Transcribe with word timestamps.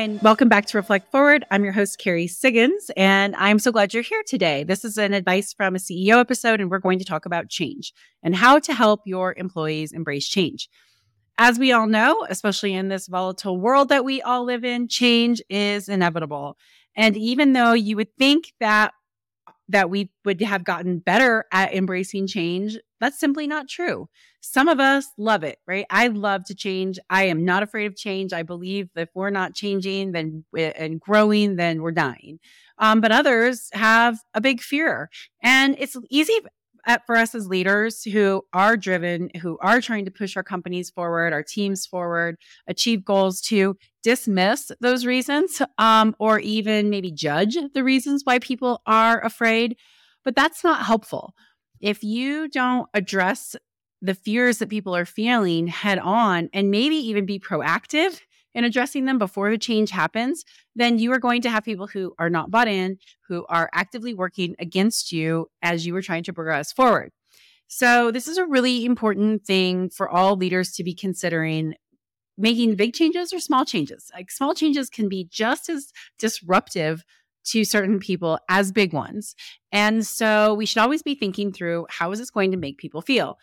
Welcome 0.00 0.48
back 0.48 0.64
to 0.66 0.78
Reflect 0.78 1.10
Forward. 1.10 1.44
I'm 1.50 1.62
your 1.62 1.74
host, 1.74 1.98
Kerry 1.98 2.26
Siggins, 2.26 2.90
and 2.96 3.36
I'm 3.36 3.58
so 3.58 3.70
glad 3.70 3.92
you're 3.92 4.02
here 4.02 4.22
today. 4.26 4.64
This 4.64 4.82
is 4.82 4.96
an 4.96 5.12
advice 5.12 5.52
from 5.52 5.76
a 5.76 5.78
CEO 5.78 6.18
episode, 6.18 6.58
and 6.58 6.70
we're 6.70 6.78
going 6.78 6.98
to 7.00 7.04
talk 7.04 7.26
about 7.26 7.50
change 7.50 7.92
and 8.22 8.34
how 8.34 8.58
to 8.60 8.72
help 8.72 9.02
your 9.04 9.34
employees 9.36 9.92
embrace 9.92 10.26
change. 10.26 10.70
As 11.36 11.58
we 11.58 11.72
all 11.72 11.86
know, 11.86 12.24
especially 12.30 12.72
in 12.72 12.88
this 12.88 13.08
volatile 13.08 13.60
world 13.60 13.90
that 13.90 14.02
we 14.02 14.22
all 14.22 14.42
live 14.44 14.64
in, 14.64 14.88
change 14.88 15.42
is 15.50 15.86
inevitable. 15.86 16.56
And 16.96 17.14
even 17.18 17.52
though 17.52 17.74
you 17.74 17.96
would 17.96 18.16
think 18.16 18.54
that 18.58 18.94
that 19.68 19.90
we 19.90 20.10
would 20.24 20.40
have 20.40 20.64
gotten 20.64 20.98
better 21.00 21.44
at 21.52 21.74
embracing 21.74 22.26
change, 22.26 22.78
that's 23.00 23.18
simply 23.18 23.46
not 23.46 23.68
true. 23.68 24.08
Some 24.40 24.68
of 24.68 24.78
us 24.78 25.06
love 25.18 25.42
it, 25.42 25.58
right? 25.66 25.86
I 25.90 26.08
love 26.08 26.44
to 26.44 26.54
change. 26.54 26.98
I 27.08 27.24
am 27.24 27.44
not 27.44 27.62
afraid 27.62 27.86
of 27.86 27.96
change. 27.96 28.32
I 28.32 28.42
believe 28.42 28.88
that 28.94 29.02
if 29.02 29.08
we're 29.14 29.30
not 29.30 29.54
changing 29.54 30.12
then 30.12 30.44
and 30.56 31.00
growing, 31.00 31.56
then 31.56 31.82
we're 31.82 31.92
dying. 31.92 32.38
Um, 32.78 33.00
but 33.00 33.12
others 33.12 33.68
have 33.72 34.18
a 34.34 34.40
big 34.40 34.60
fear. 34.60 35.10
And 35.42 35.76
it's 35.78 35.96
easy 36.10 36.38
for 37.06 37.16
us 37.16 37.34
as 37.34 37.46
leaders 37.46 38.02
who 38.02 38.42
are 38.52 38.76
driven, 38.76 39.30
who 39.40 39.58
are 39.60 39.80
trying 39.80 40.04
to 40.06 40.10
push 40.10 40.36
our 40.36 40.42
companies 40.42 40.90
forward, 40.90 41.32
our 41.32 41.42
teams 41.42 41.86
forward, 41.86 42.36
achieve 42.66 43.04
goals 43.04 43.40
to 43.42 43.76
dismiss 44.02 44.70
those 44.80 45.04
reasons 45.04 45.60
um, 45.78 46.16
or 46.18 46.38
even 46.40 46.90
maybe 46.90 47.10
judge 47.10 47.56
the 47.74 47.84
reasons 47.84 48.22
why 48.24 48.38
people 48.38 48.80
are 48.86 49.22
afraid. 49.24 49.76
But 50.24 50.36
that's 50.36 50.64
not 50.64 50.84
helpful. 50.84 51.34
If 51.80 52.02
you 52.04 52.48
don't 52.48 52.88
address 52.94 53.56
the 54.02 54.14
fears 54.14 54.58
that 54.58 54.68
people 54.68 54.96
are 54.96 55.04
feeling 55.04 55.66
head 55.66 55.98
on 55.98 56.48
and 56.52 56.70
maybe 56.70 56.96
even 56.96 57.26
be 57.26 57.38
proactive 57.38 58.20
in 58.54 58.64
addressing 58.64 59.04
them 59.04 59.18
before 59.18 59.50
the 59.50 59.58
change 59.58 59.90
happens, 59.90 60.44
then 60.74 60.98
you 60.98 61.12
are 61.12 61.18
going 61.18 61.42
to 61.42 61.50
have 61.50 61.64
people 61.64 61.86
who 61.86 62.14
are 62.18 62.30
not 62.30 62.50
bought 62.50 62.68
in, 62.68 62.98
who 63.28 63.46
are 63.48 63.70
actively 63.72 64.14
working 64.14 64.56
against 64.58 65.12
you 65.12 65.46
as 65.62 65.86
you 65.86 65.94
are 65.94 66.02
trying 66.02 66.24
to 66.24 66.32
progress 66.32 66.72
forward. 66.72 67.12
So, 67.68 68.10
this 68.10 68.26
is 68.26 68.36
a 68.36 68.44
really 68.44 68.84
important 68.84 69.44
thing 69.44 69.90
for 69.90 70.08
all 70.08 70.36
leaders 70.36 70.72
to 70.72 70.82
be 70.82 70.92
considering 70.92 71.74
making 72.36 72.74
big 72.74 72.94
changes 72.94 73.32
or 73.32 73.38
small 73.38 73.64
changes. 73.64 74.10
Like 74.12 74.30
small 74.30 74.54
changes 74.54 74.90
can 74.90 75.08
be 75.08 75.28
just 75.30 75.68
as 75.68 75.92
disruptive 76.18 77.04
to 77.44 77.64
certain 77.64 77.98
people 77.98 78.38
as 78.48 78.72
big 78.72 78.92
ones. 78.92 79.34
And 79.72 80.06
so 80.06 80.54
we 80.54 80.66
should 80.66 80.80
always 80.80 81.02
be 81.02 81.14
thinking 81.14 81.52
through 81.52 81.86
how 81.88 82.12
is 82.12 82.18
this 82.18 82.30
going 82.30 82.50
to 82.50 82.56
make 82.56 82.78
people 82.78 83.02
feel? 83.02 83.38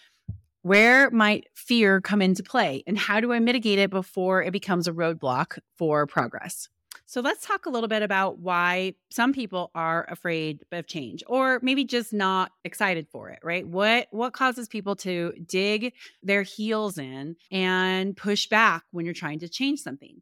where 0.68 1.10
might 1.12 1.48
fear 1.56 2.02
come 2.02 2.22
into 2.22 2.44
play 2.44 2.84
and 2.86 2.98
how 2.98 3.22
do 3.22 3.32
I 3.32 3.40
mitigate 3.40 3.80
it 3.80 3.90
before 3.90 4.44
it 4.44 4.52
becomes 4.52 4.86
a 4.86 4.92
roadblock 4.92 5.60
for 5.78 6.06
progress? 6.06 6.68
So 7.06 7.22
let's 7.22 7.46
talk 7.46 7.66
a 7.66 7.70
little 7.70 7.88
bit 7.88 8.04
about 8.04 8.40
why 8.40 8.96
some 9.10 9.32
people 9.32 9.72
are 9.74 10.06
afraid 10.10 10.66
of 10.74 10.86
change 10.86 11.24
or 11.26 11.60
maybe 11.64 11.86
just 11.86 12.12
not 12.12 12.52
excited 12.66 13.08
for 13.10 13.30
it, 13.30 13.40
right? 13.44 13.66
What 13.66 14.08
what 14.12 14.34
causes 14.34 14.68
people 14.68 14.98
to 14.98 15.32
dig 15.46 15.94
their 16.22 16.44
heels 16.44 16.98
in 16.98 17.38
and 17.50 18.18
push 18.18 18.48
back 18.48 18.84
when 18.92 19.06
you're 19.06 19.14
trying 19.14 19.40
to 19.40 19.48
change 19.48 19.80
something? 19.80 20.22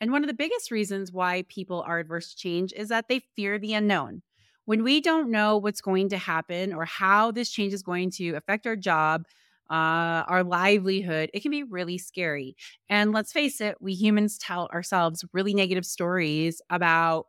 And 0.00 0.12
one 0.12 0.22
of 0.22 0.28
the 0.28 0.34
biggest 0.34 0.70
reasons 0.70 1.12
why 1.12 1.44
people 1.48 1.82
are 1.86 1.98
adverse 1.98 2.30
to 2.30 2.36
change 2.36 2.72
is 2.74 2.88
that 2.88 3.08
they 3.08 3.20
fear 3.36 3.58
the 3.58 3.74
unknown. 3.74 4.22
When 4.66 4.82
we 4.82 5.00
don't 5.00 5.30
know 5.30 5.58
what's 5.58 5.80
going 5.80 6.08
to 6.10 6.18
happen 6.18 6.72
or 6.72 6.84
how 6.84 7.30
this 7.30 7.50
change 7.50 7.72
is 7.72 7.82
going 7.82 8.10
to 8.12 8.30
affect 8.30 8.66
our 8.66 8.76
job, 8.76 9.24
uh, 9.70 10.24
our 10.28 10.42
livelihood, 10.42 11.30
it 11.34 11.40
can 11.40 11.50
be 11.50 11.62
really 11.62 11.98
scary. 11.98 12.56
And 12.88 13.12
let's 13.12 13.32
face 13.32 13.60
it, 13.60 13.76
we 13.80 13.94
humans 13.94 14.38
tell 14.38 14.68
ourselves 14.72 15.24
really 15.32 15.54
negative 15.54 15.86
stories 15.86 16.60
about 16.70 17.26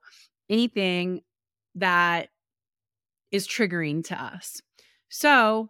anything 0.50 1.22
that 1.76 2.30
is 3.32 3.48
triggering 3.48 4.04
to 4.06 4.22
us. 4.22 4.62
So 5.10 5.70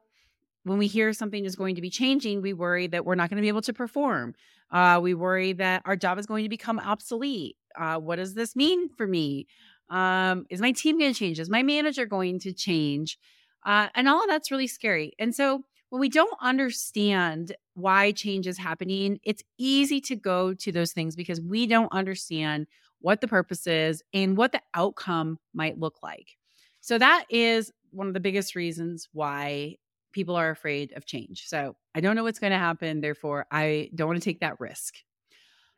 when 0.66 0.80
we 0.80 0.88
hear 0.88 1.14
something 1.14 1.46
is 1.46 1.56
going 1.56 1.76
to 1.76 1.81
be 1.81 1.92
changing, 1.92 2.42
we 2.42 2.52
worry 2.52 2.88
that 2.88 3.06
we're 3.06 3.16
not 3.16 3.30
going 3.30 3.38
to 3.38 3.42
be 3.42 3.48
able 3.48 3.62
to 3.62 3.74
perform. 3.74 4.34
Uh, 4.72 5.00
we 5.02 5.14
worry 5.14 5.53
that 5.53 5.84
our 5.86 5.96
job 5.96 6.18
is 6.18 6.26
going 6.26 6.44
to 6.44 6.50
become 6.50 6.80
obsolete. 6.80 7.56
Uh, 7.80 7.98
what 7.98 8.16
does 8.16 8.34
this 8.34 8.56
mean 8.56 8.90
for 8.90 9.06
me? 9.06 9.46
Um, 9.92 10.48
is 10.50 10.59
my 10.59 10.72
team 10.72 10.98
going 10.98 11.14
to 11.14 11.18
change? 11.18 11.40
Is 11.40 11.52
my 11.52 11.62
manager 11.62 12.08
going 12.08 12.40
to 12.40 12.52
change? 12.52 13.20
Uh, 13.64 13.90
and 13.94 14.09
all 14.09 14.24
of 14.24 14.28
that's 14.28 14.50
really 14.50 14.66
scary. 14.66 15.14
And 15.20 15.36
so 15.36 15.64
when 15.90 16.00
we 16.00 16.09
don't 16.09 16.36
understand 16.42 17.56
why 17.76 18.12
change 18.12 18.47
is 18.47 18.58
happening, 18.58 19.20
it's 19.24 19.44
easy 19.59 20.02
to 20.02 20.16
go 20.16 20.56
to 20.56 20.72
those 20.72 20.94
things 20.94 21.16
because 21.16 21.40
we 21.40 21.68
don't 21.68 21.92
understand 21.92 22.66
what 23.02 23.22
the 23.22 23.28
purpose 23.28 23.68
is 23.68 24.02
and 24.14 24.36
what 24.36 24.52
the 24.52 24.62
outcome 24.74 25.38
might 25.53 25.78
look 25.78 26.02
like. 26.02 26.38
So 26.82 26.97
that 26.97 27.26
is 27.30 27.72
one 27.92 28.08
of 28.08 28.16
the 28.16 28.20
biggest 28.20 28.56
reasons 28.56 29.08
why 29.14 29.76
people 30.16 30.38
are 30.38 30.50
afraid 30.50 30.94
of 30.96 31.06
change. 31.06 31.44
So 31.46 31.76
I 31.94 32.00
don't 32.00 32.16
know 32.16 32.24
what's 32.24 32.40
going 32.40 32.53
to 32.53 32.58
happen. 32.58 33.02
Therefore, 33.02 33.46
I 33.52 33.90
don't 33.94 34.08
want 34.08 34.20
to 34.20 34.24
take 34.24 34.40
that 34.40 34.59
risk. 34.62 34.96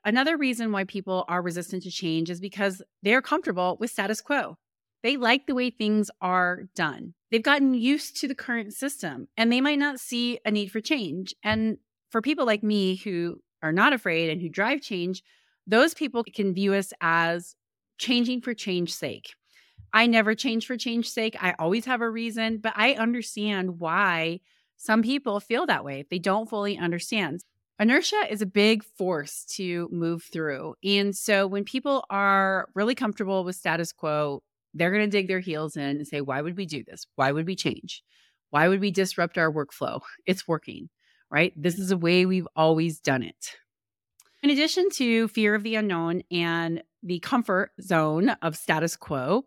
Another 0.06 0.38
reason 0.38 0.72
why 0.72 0.84
people 0.84 1.26
are 1.28 1.42
resistant 1.42 1.84
to 1.84 1.92
change 1.92 2.30
is 2.30 2.40
because 2.40 2.84
they're 3.02 3.22
comfortable 3.22 3.78
with 3.80 3.90
status 3.90 4.22
quo. 4.22 4.56
They 5.02 5.18
like 5.18 5.48
the 5.48 5.56
way 5.56 5.72
things 5.72 6.12
are 6.22 6.70
done. 6.76 7.16
They've 7.32 7.42
gotten 7.42 7.74
used 7.74 8.18
to 8.22 8.28
the 8.28 8.36
current 8.36 8.74
system 8.74 9.28
and 9.36 9.52
they 9.52 9.60
might 9.60 9.80
not 9.80 10.00
see 10.00 10.40
a 10.46 10.52
need 10.52 10.72
for 10.72 10.82
change. 10.82 11.34
And 11.44 11.80
for 12.12 12.22
people 12.22 12.46
like 12.46 12.64
me 12.64 12.96
who 12.96 13.42
are 13.64 13.74
not 13.74 13.92
afraid 13.92 14.30
and 14.30 14.40
who 14.40 14.50
drive 14.50 14.82
change, 14.82 15.24
those 15.66 15.96
people 15.96 16.24
can 16.24 16.54
view 16.54 16.76
us 16.76 16.94
as 17.02 17.56
changing 17.98 18.42
for 18.42 18.54
change 18.54 18.94
sake. 18.94 19.34
I 19.94 20.08
never 20.08 20.36
change 20.36 20.66
for 20.66 20.78
change's 20.78 21.14
sake. 21.14 21.36
I 21.42 21.56
always 21.60 21.86
have 21.86 22.02
a 22.02 22.10
reason, 22.10 22.58
but 22.58 22.74
I 22.76 22.94
understand 22.94 23.80
why 23.80 24.42
some 24.76 25.02
people 25.02 25.40
feel 25.40 25.66
that 25.66 25.84
way. 25.84 26.06
They 26.10 26.20
don't 26.20 26.50
fully 26.50 26.78
understand. 26.78 27.44
Inertia 27.80 28.28
is 28.30 28.42
a 28.42 28.48
big 28.48 28.84
force 28.84 29.46
to 29.56 29.88
move 29.92 30.24
through. 30.24 30.76
And 30.84 31.16
so 31.16 31.46
when 31.46 31.64
people 31.64 32.06
are 32.10 32.70
really 32.74 32.96
comfortable 32.96 33.44
with 33.44 33.56
status 33.56 33.92
quo, 33.92 34.42
they're 34.74 34.92
going 34.92 35.06
to 35.06 35.18
dig 35.18 35.28
their 35.28 35.40
heels 35.40 35.78
in 35.78 35.84
and 35.84 36.08
say, 36.08 36.22
why 36.22 36.42
would 36.42 36.58
we 36.58 36.66
do 36.66 36.84
this? 36.84 37.06
Why 37.16 37.32
would 37.32 37.46
we 37.46 37.56
change? 37.56 38.04
Why 38.50 38.68
would 38.68 38.82
we 38.82 38.92
disrupt 38.92 39.38
our 39.38 39.52
workflow? 39.52 40.02
It's 40.26 40.48
working, 40.48 40.90
right? 41.30 41.54
This 41.56 41.78
is 41.78 41.92
a 41.92 41.98
way 41.98 42.26
we've 42.26 42.48
always 42.56 43.00
done 43.00 43.24
it. 43.24 43.56
In 44.44 44.50
addition 44.50 44.90
to 44.92 45.28
fear 45.30 45.56
of 45.56 45.64
the 45.64 45.76
unknown 45.76 46.24
and 46.32 46.84
the 47.04 47.20
comfort 47.20 47.72
zone 47.82 48.30
of 48.42 48.56
status 48.56 48.96
quo, 48.96 49.46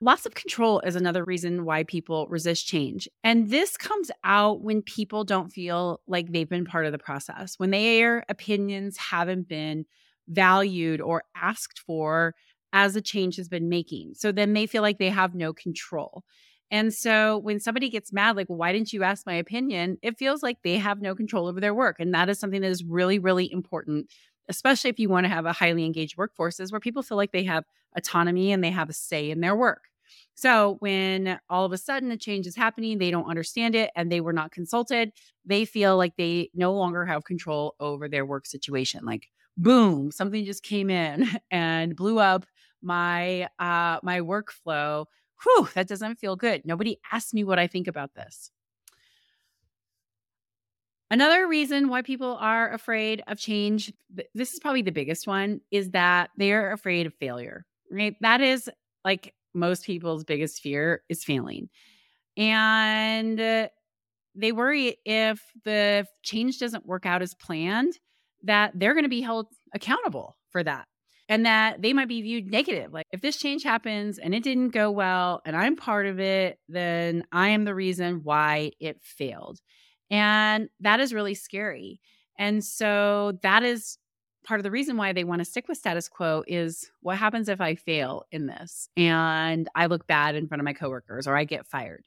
loss 0.00 0.24
of 0.24 0.34
control 0.34 0.80
is 0.80 0.96
another 0.96 1.24
reason 1.24 1.64
why 1.64 1.84
people 1.84 2.26
resist 2.28 2.66
change. 2.66 3.08
And 3.22 3.50
this 3.50 3.76
comes 3.76 4.10
out 4.24 4.62
when 4.62 4.82
people 4.82 5.24
don't 5.24 5.50
feel 5.50 6.00
like 6.06 6.32
they've 6.32 6.48
been 6.48 6.64
part 6.64 6.86
of 6.86 6.92
the 6.92 6.98
process, 6.98 7.54
when 7.58 7.70
their 7.70 8.24
opinions 8.28 8.96
haven't 8.96 9.48
been 9.48 9.84
valued 10.28 11.00
or 11.00 11.24
asked 11.36 11.80
for 11.80 12.34
as 12.72 12.96
a 12.96 13.00
change 13.00 13.36
has 13.36 13.48
been 13.48 13.68
making. 13.68 14.14
So 14.14 14.32
then 14.32 14.52
they 14.52 14.66
feel 14.66 14.82
like 14.82 14.98
they 14.98 15.10
have 15.10 15.34
no 15.34 15.52
control. 15.52 16.22
And 16.70 16.94
so 16.94 17.38
when 17.38 17.58
somebody 17.58 17.90
gets 17.90 18.12
mad, 18.12 18.36
like, 18.36 18.46
why 18.46 18.72
didn't 18.72 18.92
you 18.92 19.02
ask 19.02 19.26
my 19.26 19.34
opinion? 19.34 19.98
It 20.02 20.16
feels 20.18 20.42
like 20.42 20.58
they 20.62 20.78
have 20.78 21.02
no 21.02 21.14
control 21.16 21.48
over 21.48 21.60
their 21.60 21.74
work. 21.74 21.96
And 21.98 22.14
that 22.14 22.28
is 22.28 22.38
something 22.38 22.60
that 22.60 22.70
is 22.70 22.84
really, 22.84 23.18
really 23.18 23.52
important, 23.52 24.06
especially 24.48 24.88
if 24.90 25.00
you 25.00 25.08
want 25.08 25.24
to 25.24 25.30
have 25.30 25.46
a 25.46 25.52
highly 25.52 25.84
engaged 25.84 26.16
workforces 26.16 26.70
where 26.70 26.80
people 26.80 27.02
feel 27.02 27.16
like 27.16 27.32
they 27.32 27.44
have 27.44 27.64
autonomy 27.96 28.52
and 28.52 28.62
they 28.62 28.70
have 28.70 28.88
a 28.88 28.92
say 28.92 29.30
in 29.30 29.40
their 29.40 29.56
work. 29.56 29.89
So 30.34 30.76
when 30.80 31.38
all 31.48 31.64
of 31.64 31.72
a 31.72 31.78
sudden 31.78 32.10
a 32.10 32.16
change 32.16 32.46
is 32.46 32.56
happening, 32.56 32.98
they 32.98 33.10
don't 33.10 33.28
understand 33.28 33.74
it 33.74 33.90
and 33.94 34.10
they 34.10 34.20
were 34.20 34.32
not 34.32 34.52
consulted, 34.52 35.12
they 35.44 35.64
feel 35.64 35.96
like 35.96 36.16
they 36.16 36.50
no 36.54 36.72
longer 36.72 37.04
have 37.06 37.24
control 37.24 37.74
over 37.80 38.08
their 38.08 38.24
work 38.24 38.46
situation. 38.46 39.04
Like, 39.04 39.28
boom, 39.56 40.10
something 40.10 40.44
just 40.44 40.62
came 40.62 40.90
in 40.90 41.28
and 41.50 41.96
blew 41.96 42.18
up 42.18 42.46
my 42.82 43.48
uh 43.58 43.98
my 44.02 44.20
workflow. 44.20 45.06
Whew 45.42 45.68
that 45.74 45.88
doesn't 45.88 46.16
feel 46.16 46.36
good. 46.36 46.62
Nobody 46.64 46.98
asked 47.12 47.34
me 47.34 47.44
what 47.44 47.58
i 47.58 47.66
think 47.66 47.86
about 47.86 48.14
this. 48.14 48.50
Another 51.10 51.46
reason 51.48 51.88
why 51.88 52.02
people 52.02 52.36
are 52.40 52.72
afraid 52.72 53.22
of 53.26 53.36
change 53.36 53.92
this 54.34 54.52
is 54.54 54.60
probably 54.60 54.82
the 54.82 54.92
biggest 54.92 55.26
one 55.26 55.60
is 55.70 55.90
that 55.90 56.30
they're 56.36 56.72
afraid 56.72 57.06
of 57.06 57.14
failure 57.14 57.66
right? 57.90 58.16
That 58.20 58.40
is 58.40 58.70
like 59.04 59.34
most 59.54 59.84
people's 59.84 60.24
biggest 60.24 60.60
fear 60.60 61.02
is 61.08 61.24
failing 61.24 61.68
and 62.36 63.40
uh, 63.40 63.68
they 64.34 64.52
worry 64.52 64.96
if 65.04 65.42
the 65.64 66.06
change 66.22 66.58
doesn't 66.58 66.86
work 66.86 67.06
out 67.06 67.22
as 67.22 67.34
planned 67.34 67.98
that 68.44 68.72
they're 68.74 68.94
going 68.94 69.04
to 69.04 69.10
be 69.10 69.20
held 69.20 69.46
accountable 69.74 70.36
for 70.50 70.62
that 70.62 70.86
and 71.28 71.46
that 71.46 71.82
they 71.82 71.92
might 71.92 72.08
be 72.08 72.22
viewed 72.22 72.50
negative. 72.50 72.92
Like 72.92 73.06
if 73.12 73.20
this 73.20 73.36
change 73.36 73.62
happens 73.62 74.18
and 74.18 74.34
it 74.34 74.42
didn't 74.42 74.70
go 74.70 74.90
well 74.90 75.42
and 75.44 75.56
I'm 75.56 75.76
part 75.76 76.06
of 76.06 76.18
it, 76.18 76.58
then 76.68 77.24
I 77.32 77.50
am 77.50 77.64
the 77.64 77.74
reason 77.74 78.20
why 78.24 78.72
it 78.80 78.98
failed. 79.02 79.60
And 80.10 80.68
that 80.80 81.00
is 81.00 81.14
really 81.14 81.34
scary. 81.34 82.00
And 82.38 82.64
so 82.64 83.38
that 83.42 83.62
is 83.62 83.98
part 84.44 84.60
of 84.60 84.64
the 84.64 84.70
reason 84.70 84.96
why 84.96 85.12
they 85.12 85.24
want 85.24 85.40
to 85.40 85.44
stick 85.44 85.68
with 85.68 85.78
status 85.78 86.08
quo 86.08 86.42
is 86.46 86.90
what 87.00 87.16
happens 87.16 87.48
if 87.48 87.60
I 87.60 87.74
fail 87.74 88.24
in 88.32 88.46
this 88.46 88.88
and 88.96 89.68
I 89.74 89.86
look 89.86 90.06
bad 90.06 90.34
in 90.34 90.48
front 90.48 90.60
of 90.60 90.64
my 90.64 90.72
coworkers 90.72 91.26
or 91.26 91.36
I 91.36 91.44
get 91.44 91.66
fired? 91.66 92.04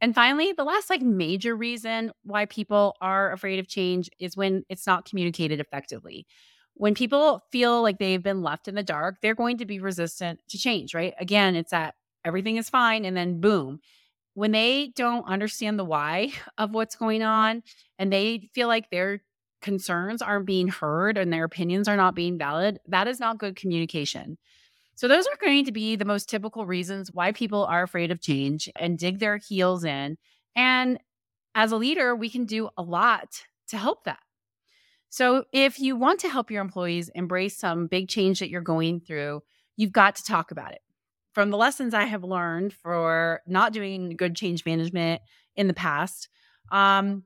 And 0.00 0.16
finally, 0.16 0.52
the 0.52 0.64
last 0.64 0.90
like 0.90 1.00
major 1.00 1.54
reason 1.54 2.10
why 2.24 2.46
people 2.46 2.96
are 3.00 3.32
afraid 3.32 3.60
of 3.60 3.68
change 3.68 4.10
is 4.18 4.36
when 4.36 4.64
it's 4.68 4.86
not 4.86 5.04
communicated 5.04 5.60
effectively. 5.60 6.26
When 6.74 6.94
people 6.94 7.44
feel 7.52 7.82
like 7.82 7.98
they've 7.98 8.22
been 8.22 8.42
left 8.42 8.66
in 8.66 8.74
the 8.74 8.82
dark, 8.82 9.18
they're 9.22 9.36
going 9.36 9.58
to 9.58 9.64
be 9.64 9.78
resistant 9.78 10.40
to 10.48 10.58
change, 10.58 10.92
right? 10.92 11.14
Again, 11.20 11.54
it's 11.54 11.70
that 11.70 11.94
everything 12.24 12.56
is 12.56 12.68
fine 12.68 13.04
and 13.04 13.16
then 13.16 13.40
boom. 13.40 13.78
When 14.34 14.50
they 14.50 14.92
don't 14.96 15.26
understand 15.26 15.78
the 15.78 15.84
why 15.84 16.32
of 16.58 16.72
what's 16.72 16.96
going 16.96 17.22
on 17.22 17.62
and 17.96 18.12
they 18.12 18.50
feel 18.54 18.66
like 18.66 18.90
their 18.90 19.22
concerns 19.62 20.20
aren't 20.20 20.46
being 20.46 20.68
heard 20.68 21.16
and 21.16 21.32
their 21.32 21.44
opinions 21.44 21.88
are 21.88 21.96
not 21.96 22.14
being 22.14 22.38
valid, 22.38 22.78
that 22.88 23.08
is 23.08 23.20
not 23.20 23.38
good 23.38 23.56
communication. 23.56 24.36
So, 24.94 25.08
those 25.08 25.26
are 25.26 25.36
going 25.40 25.64
to 25.64 25.72
be 25.72 25.96
the 25.96 26.04
most 26.04 26.28
typical 26.28 26.66
reasons 26.66 27.10
why 27.12 27.32
people 27.32 27.64
are 27.64 27.82
afraid 27.82 28.10
of 28.10 28.20
change 28.20 28.68
and 28.76 28.98
dig 28.98 29.18
their 29.18 29.38
heels 29.38 29.84
in. 29.84 30.18
And 30.54 30.98
as 31.54 31.72
a 31.72 31.76
leader, 31.76 32.14
we 32.14 32.28
can 32.28 32.44
do 32.44 32.68
a 32.76 32.82
lot 32.82 33.42
to 33.68 33.78
help 33.78 34.04
that. 34.04 34.20
So, 35.08 35.44
if 35.52 35.80
you 35.80 35.96
want 35.96 36.20
to 36.20 36.28
help 36.28 36.50
your 36.50 36.60
employees 36.60 37.10
embrace 37.14 37.58
some 37.58 37.86
big 37.86 38.08
change 38.08 38.40
that 38.40 38.50
you're 38.50 38.60
going 38.60 39.00
through, 39.00 39.42
you've 39.76 39.92
got 39.92 40.16
to 40.16 40.24
talk 40.24 40.50
about 40.50 40.72
it. 40.72 40.80
From 41.32 41.50
the 41.50 41.56
lessons 41.56 41.94
I 41.94 42.04
have 42.04 42.24
learned 42.24 42.74
for 42.74 43.40
not 43.46 43.72
doing 43.72 44.16
good 44.16 44.36
change 44.36 44.66
management 44.66 45.22
in 45.56 45.68
the 45.68 45.74
past, 45.74 46.28
um, 46.70 47.24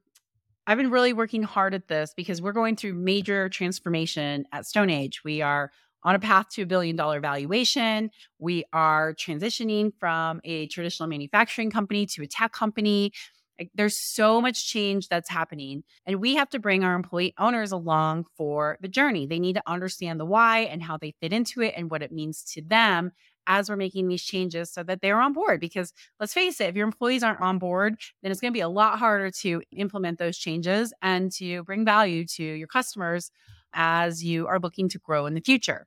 I've 0.67 0.79
been 0.79 0.91
really 0.91 1.13
working 1.13 1.45
hard 1.45 1.75
at 1.75 1.89
this 1.89 2.13
because 2.17 2.43
we're 2.43 2.53
going 2.53 2.77
through 2.77 2.95
major 2.95 3.49
transformation 3.49 4.47
at 4.53 4.65
StoneAge. 4.65 5.23
We 5.25 5.41
are 5.41 5.71
on 6.03 6.15
a 6.15 6.19
path 6.19 6.49
to 6.51 6.63
a 6.63 6.67
billion 6.67 6.97
dollar 6.97 7.21
valuation. 7.21 8.11
We 8.39 8.65
are 8.73 9.15
transitioning 9.15 9.93
from 9.99 10.41
a 10.45 10.67
traditional 10.67 11.09
manufacturing 11.09 11.71
company 11.71 12.07
to 12.07 12.23
a 12.23 12.27
tech 12.27 12.53
company. 12.53 13.13
Like, 13.59 13.71
there's 13.75 13.97
so 13.97 14.41
much 14.41 14.67
change 14.67 15.09
that's 15.09 15.31
happening, 15.31 15.83
and 16.05 16.21
we 16.21 16.35
have 16.35 16.51
to 16.51 16.59
bring 16.59 16.85
our 16.85 16.95
employee 16.95 17.33
owners 17.39 17.73
along 17.73 18.27
for 18.37 18.77
the 18.83 18.89
journey. 18.89 19.27
They 19.27 19.39
need 19.39 19.55
to 19.55 19.63
understand 19.67 20.21
the 20.21 20.27
why 20.27 20.61
and 20.61 20.83
how 20.83 20.99
they 20.99 21.15
fit 21.23 21.33
into 21.33 21.63
it 21.63 21.73
and 21.75 21.91
what 21.91 22.03
it 22.03 22.13
means 22.13 22.45
to 22.53 22.61
them 22.61 23.13
as 23.47 23.69
we're 23.69 23.77
making 23.77 24.09
these 24.09 24.23
changes 24.23 24.73
so 24.73 24.83
that 24.83 25.01
they're 25.01 25.21
on 25.21 25.33
board. 25.33 25.61
Because 25.61 25.93
let's 26.21 26.35
face 26.35 26.61
it, 26.61 26.69
if 26.69 26.77
your 26.77 26.87
employees 26.87 27.23
aren't 27.23 27.41
on 27.41 27.59
board, 27.59 27.97
then 28.23 28.31
it's 28.31 28.41
going 28.41 28.53
to 28.53 28.57
be 28.57 28.61
a 28.61 28.69
lot 28.69 28.99
harder 28.99 29.31
to 29.31 29.63
implement 29.73 30.19
those 30.19 30.39
changes 30.39 30.93
and 31.03 31.33
to 31.33 31.63
bring 31.65 31.85
value 31.85 32.27
to 32.27 32.43
your 32.45 32.69
customers 32.69 33.31
as 33.73 34.25
you 34.25 34.47
are 34.47 34.59
looking 34.59 34.89
to 34.89 34.99
grow 34.99 35.27
in 35.27 35.35
the 35.35 35.41
future. 35.41 35.87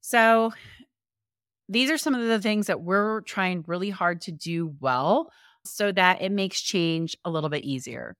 So, 0.00 0.52
these 1.68 1.90
are 1.90 1.98
some 1.98 2.14
of 2.14 2.26
the 2.26 2.40
things 2.40 2.66
that 2.66 2.80
we're 2.80 3.20
trying 3.22 3.64
really 3.66 3.90
hard 3.90 4.20
to 4.22 4.32
do 4.32 4.74
well 4.80 5.30
so 5.64 5.92
that 5.92 6.22
it 6.22 6.32
makes 6.32 6.60
change 6.62 7.16
a 7.24 7.30
little 7.30 7.50
bit 7.50 7.64
easier. 7.64 8.16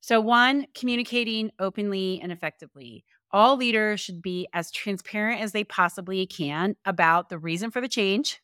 So, 0.00 0.20
one, 0.20 0.66
communicating 0.74 1.50
openly 1.58 2.20
and 2.22 2.32
effectively. 2.32 3.04
All 3.30 3.56
leaders 3.56 4.00
should 4.00 4.22
be 4.22 4.48
as 4.52 4.70
transparent 4.70 5.40
as 5.40 5.52
they 5.52 5.64
possibly 5.64 6.26
can 6.26 6.76
about 6.84 7.28
the 7.28 7.38
reason 7.38 7.70
for 7.70 7.80
the 7.80 7.88
change, 7.88 8.40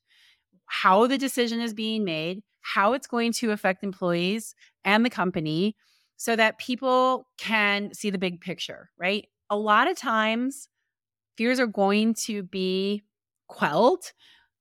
how 0.66 1.06
the 1.06 1.18
decision 1.18 1.60
is 1.60 1.72
being 1.72 2.04
made, 2.04 2.42
how 2.60 2.92
it's 2.92 3.06
going 3.06 3.32
to 3.32 3.50
affect 3.50 3.82
employees 3.82 4.54
and 4.84 5.04
the 5.04 5.10
company, 5.10 5.76
so 6.16 6.36
that 6.36 6.58
people 6.58 7.26
can 7.38 7.92
see 7.92 8.10
the 8.10 8.18
big 8.18 8.40
picture, 8.40 8.90
right? 8.98 9.26
A 9.50 9.56
lot 9.56 9.90
of 9.90 9.96
times, 9.96 10.68
fears 11.36 11.58
are 11.58 11.66
going 11.66 12.14
to 12.14 12.42
be 12.42 13.02
quelled 13.48 14.12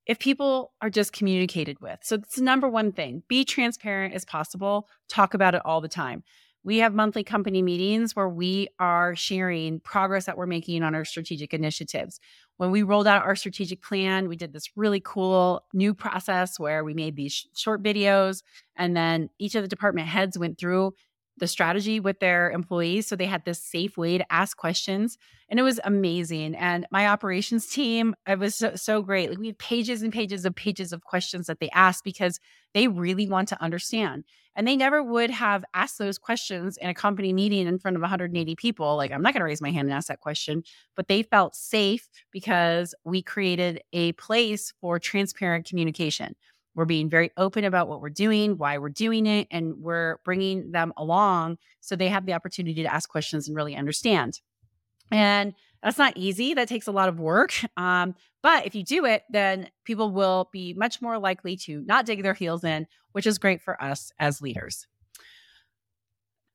if 0.06 0.20
people 0.20 0.74
are 0.82 0.90
just 0.90 1.14
communicated 1.14 1.80
with. 1.80 2.00
So 2.04 2.16
it's 2.16 2.36
the 2.36 2.44
number 2.44 2.68
one 2.68 2.92
thing. 2.92 3.24
Be 3.28 3.46
transparent 3.46 4.14
as 4.14 4.26
possible. 4.26 4.88
Talk 5.10 5.34
about 5.34 5.56
it 5.56 5.62
all 5.64 5.80
the 5.80 5.88
time. 5.88 6.24
We 6.64 6.78
have 6.78 6.94
monthly 6.94 7.24
company 7.24 7.62
meetings 7.62 8.16
where 8.16 8.30
we 8.30 8.70
are 8.80 9.16
sharing 9.16 9.82
progress 9.82 10.26
that 10.26 10.38
we're 10.38 10.46
making 10.46 10.82
on 10.82 10.96
our 10.96 11.04
strategic 11.04 11.54
initiatives. 11.54 12.20
When 12.58 12.72
we 12.72 12.84
rolled 12.84 13.08
out 13.08 13.26
our 13.26 13.36
strategic 13.36 13.82
plan, 13.82 14.30
we 14.30 14.38
did 14.38 14.54
this 14.54 14.70
really 14.78 15.02
cool 15.04 15.66
new 15.74 15.94
process 15.94 16.58
where 16.60 16.84
we 16.84 16.94
made 16.94 17.16
these 17.16 17.48
short 17.54 17.84
videos 17.84 18.44
and 18.78 18.96
then 18.96 19.30
each 19.40 19.56
of 19.56 19.64
the 19.64 19.68
department 19.68 20.08
heads 20.08 20.38
went 20.38 20.58
through 20.58 20.94
the 21.38 21.48
strategy 21.48 22.00
with 22.00 22.20
their 22.20 22.52
employees. 22.52 23.08
So 23.08 23.16
they 23.16 23.26
had 23.26 23.46
this 23.46 23.62
safe 23.62 23.98
way 23.98 24.18
to 24.18 24.32
ask 24.32 24.56
questions. 24.56 25.18
And 25.50 25.60
it 25.60 25.64
was 25.64 25.80
amazing. 25.84 26.56
And 26.56 26.86
my 26.92 27.08
operations 27.08 27.68
team, 27.70 28.16
it 28.28 28.40
was 28.40 28.56
so, 28.56 28.76
so 28.76 29.02
great. 29.02 29.30
Like 29.30 29.40
we 29.40 29.48
had 29.48 29.58
pages 29.58 30.02
and 30.02 30.14
pages 30.14 30.46
of 30.46 30.56
pages 30.56 30.94
of 30.94 31.04
questions 31.04 31.48
that 31.48 31.60
they 31.60 31.70
asked 31.72 32.04
because 32.04 32.40
they 32.74 32.88
really 32.88 33.28
want 33.28 33.50
to 33.50 33.62
understand. 33.62 34.24
And 34.56 34.68
they 34.68 34.76
never 34.76 35.02
would 35.02 35.32
have 35.32 35.66
asked 35.74 35.98
those 35.98 36.20
questions 36.20 36.78
in 36.78 36.88
a 36.88 36.94
company 36.94 37.34
meeting 37.34 37.66
in 37.68 37.80
front 37.80 37.98
of 37.98 38.02
180 38.02 38.56
people. 38.56 38.96
Like, 38.96 39.12
I'm 39.12 39.24
not 39.24 39.34
going 39.34 39.42
to 39.42 39.46
raise 39.46 39.62
my 39.62 39.72
hand 39.72 39.88
and 39.88 39.94
ask 39.94 40.08
that 40.10 40.20
question. 40.20 40.64
But 40.96 41.08
they 41.08 41.24
felt 41.24 41.56
safe 41.56 42.08
because 42.32 42.94
we 43.04 43.24
created 43.24 43.82
a 43.94 44.12
place 44.14 44.74
for 44.80 45.00
transparent 45.00 45.68
communication. 45.68 46.36
We're 46.76 46.86
being 46.86 47.10
very 47.10 47.32
open 47.38 47.64
about 47.66 47.88
what 47.88 48.02
we're 48.02 48.10
doing, 48.10 48.58
why 48.58 48.78
we're 48.78 48.90
doing 48.90 49.26
it, 49.26 49.48
and 49.52 49.78
we're 49.78 50.18
bringing 50.26 50.72
them 50.72 50.94
along 50.98 51.58
so 51.82 51.96
they 51.96 52.10
have 52.10 52.26
the 52.26 52.34
opportunity 52.34 52.82
to 52.84 52.94
ask 52.94 53.10
questions 53.10 53.48
and 53.48 53.56
really 53.56 53.76
understand. 53.76 54.42
And 55.12 55.54
that's 55.84 55.98
not 55.98 56.14
easy. 56.16 56.54
That 56.54 56.68
takes 56.68 56.88
a 56.88 56.92
lot 56.92 57.10
of 57.10 57.20
work. 57.20 57.54
Um, 57.78 58.16
but 58.42 58.66
if 58.66 58.76
you 58.76 58.84
do 58.84 59.06
it, 59.06 59.24
then 59.30 59.70
people 59.86 60.12
will 60.12 60.50
be 60.52 60.74
much 60.74 61.02
more 61.02 61.18
likely 61.18 61.56
to 61.58 61.82
not 61.86 62.06
dig 62.06 62.24
their 62.24 62.34
heels 62.34 62.66
in, 62.66 62.88
which 63.14 63.26
is 63.26 63.38
great 63.38 63.62
for 63.62 63.82
us 63.82 64.12
as 64.20 64.42
leaders. 64.42 64.86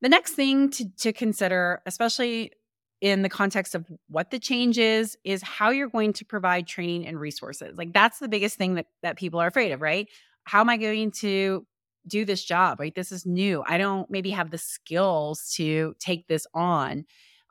The 0.03 0.11
next 0.11 0.35
thing 0.35 0.71
to, 0.73 0.89
to 0.99 1.13
consider, 1.15 1.81
especially 1.87 2.53
in 3.01 3.23
the 3.23 3.29
context 3.29 3.75
of 3.75 3.87
what 4.09 4.31
the 4.31 4.39
change 4.39 4.79
is 4.79 5.17
is 5.25 5.43
how 5.43 5.71
you're 5.71 5.89
going 5.89 6.13
to 6.15 6.25
provide 6.25 6.67
training 6.67 7.07
and 7.07 7.19
resources. 7.19 7.79
Like 7.79 7.93
that's 7.93 8.19
the 8.19 8.29
biggest 8.29 8.57
thing 8.57 8.75
that 8.75 8.87
that 9.03 9.17
people 9.17 9.41
are 9.41 9.47
afraid 9.47 9.73
of 9.73 9.81
right? 9.81 10.09
How 10.45 10.61
am 10.61 10.71
i 10.71 10.77
going 10.77 11.11
to 11.11 11.67
do 12.07 12.25
this 12.25 12.43
job 12.43 12.81
right? 12.81 12.95
This 12.95 13.13
is 13.13 13.27
new. 13.27 13.63
I 13.67 13.79
don't 13.79 14.11
maybe 14.11 14.31
have 14.31 14.51
the 14.51 14.59
skills 14.59 15.53
to 15.57 15.95
take 15.99 16.27
this 16.27 16.47
on. 16.55 17.05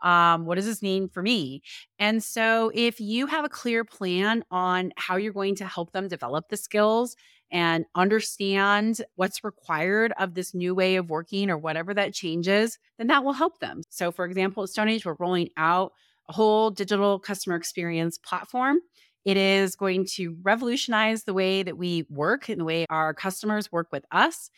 Um, 0.03 0.45
what 0.45 0.55
does 0.55 0.65
this 0.65 0.81
mean 0.81 1.09
for 1.09 1.23
me? 1.23 1.63
And 1.97 2.23
so 2.23 2.71
if 2.73 2.99
you 2.99 3.25
have 3.27 3.45
a 3.45 3.49
clear 3.49 3.83
plan 3.83 4.43
on 4.51 4.91
how 4.95 5.15
you're 5.15 5.33
going 5.33 5.55
to 5.55 5.65
help 5.65 5.91
them 5.91 6.07
develop 6.07 6.49
the 6.49 6.57
skills 6.57 7.15
and 7.51 7.85
understand 7.95 9.01
what's 9.15 9.43
required 9.43 10.13
of 10.19 10.33
this 10.33 10.53
new 10.53 10.75
way 10.75 10.95
of 10.95 11.09
working 11.09 11.49
or 11.49 11.57
whatever 11.57 11.93
that 11.93 12.13
changes, 12.13 12.77
then 12.97 13.07
that 13.07 13.23
will 13.23 13.33
help 13.33 13.59
them. 13.59 13.81
So, 13.89 14.11
for 14.11 14.25
example, 14.25 14.63
at 14.63 14.69
StoneAge, 14.69 15.05
we're 15.05 15.15
rolling 15.19 15.49
out 15.57 15.93
a 16.29 16.33
whole 16.33 16.71
digital 16.71 17.19
customer 17.19 17.55
experience 17.55 18.17
platform. 18.17 18.79
It 19.25 19.37
is 19.37 19.75
going 19.75 20.05
to 20.15 20.37
revolutionize 20.41 21.23
the 21.23 21.33
way 21.33 21.63
that 21.63 21.77
we 21.77 22.05
work 22.09 22.49
and 22.49 22.61
the 22.61 22.65
way 22.65 22.85
our 22.89 23.13
customers 23.13 23.71
work 23.71 23.87
with 23.91 24.05
us. 24.11 24.49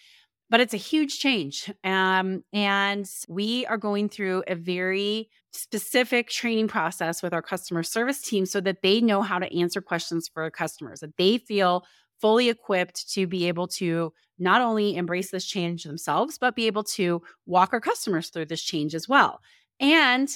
But 0.51 0.61
it's 0.61 0.73
a 0.73 0.77
huge 0.77 1.19
change. 1.19 1.71
Um, 1.83 2.43
and 2.51 3.07
we 3.27 3.67
are 3.67 3.77
going 3.77 4.09
through 4.09 4.43
a 4.47 4.55
very 4.55 5.29
specific 5.53 6.29
training 6.29 6.67
process 6.67 7.21
with 7.21 7.33
our 7.33 7.41
customer 7.41 7.83
service 7.83 8.21
team 8.21 8.45
so 8.45 8.59
that 8.61 8.81
they 8.81 8.99
know 9.01 9.21
how 9.21 9.39
to 9.39 9.55
answer 9.55 9.81
questions 9.81 10.27
for 10.27 10.49
customers, 10.49 11.01
that 11.01 11.17
they 11.17 11.37
feel 11.37 11.83
fully 12.19 12.49
equipped 12.49 13.11
to 13.13 13.27
be 13.27 13.47
able 13.47 13.67
to 13.67 14.13
not 14.37 14.61
only 14.61 14.95
embrace 14.95 15.31
this 15.31 15.45
change 15.45 15.83
themselves, 15.83 16.37
but 16.37 16.55
be 16.55 16.67
able 16.67 16.83
to 16.83 17.21
walk 17.45 17.73
our 17.73 17.81
customers 17.81 18.29
through 18.29 18.45
this 18.45 18.61
change 18.61 18.95
as 18.95 19.07
well. 19.07 19.41
And 19.79 20.29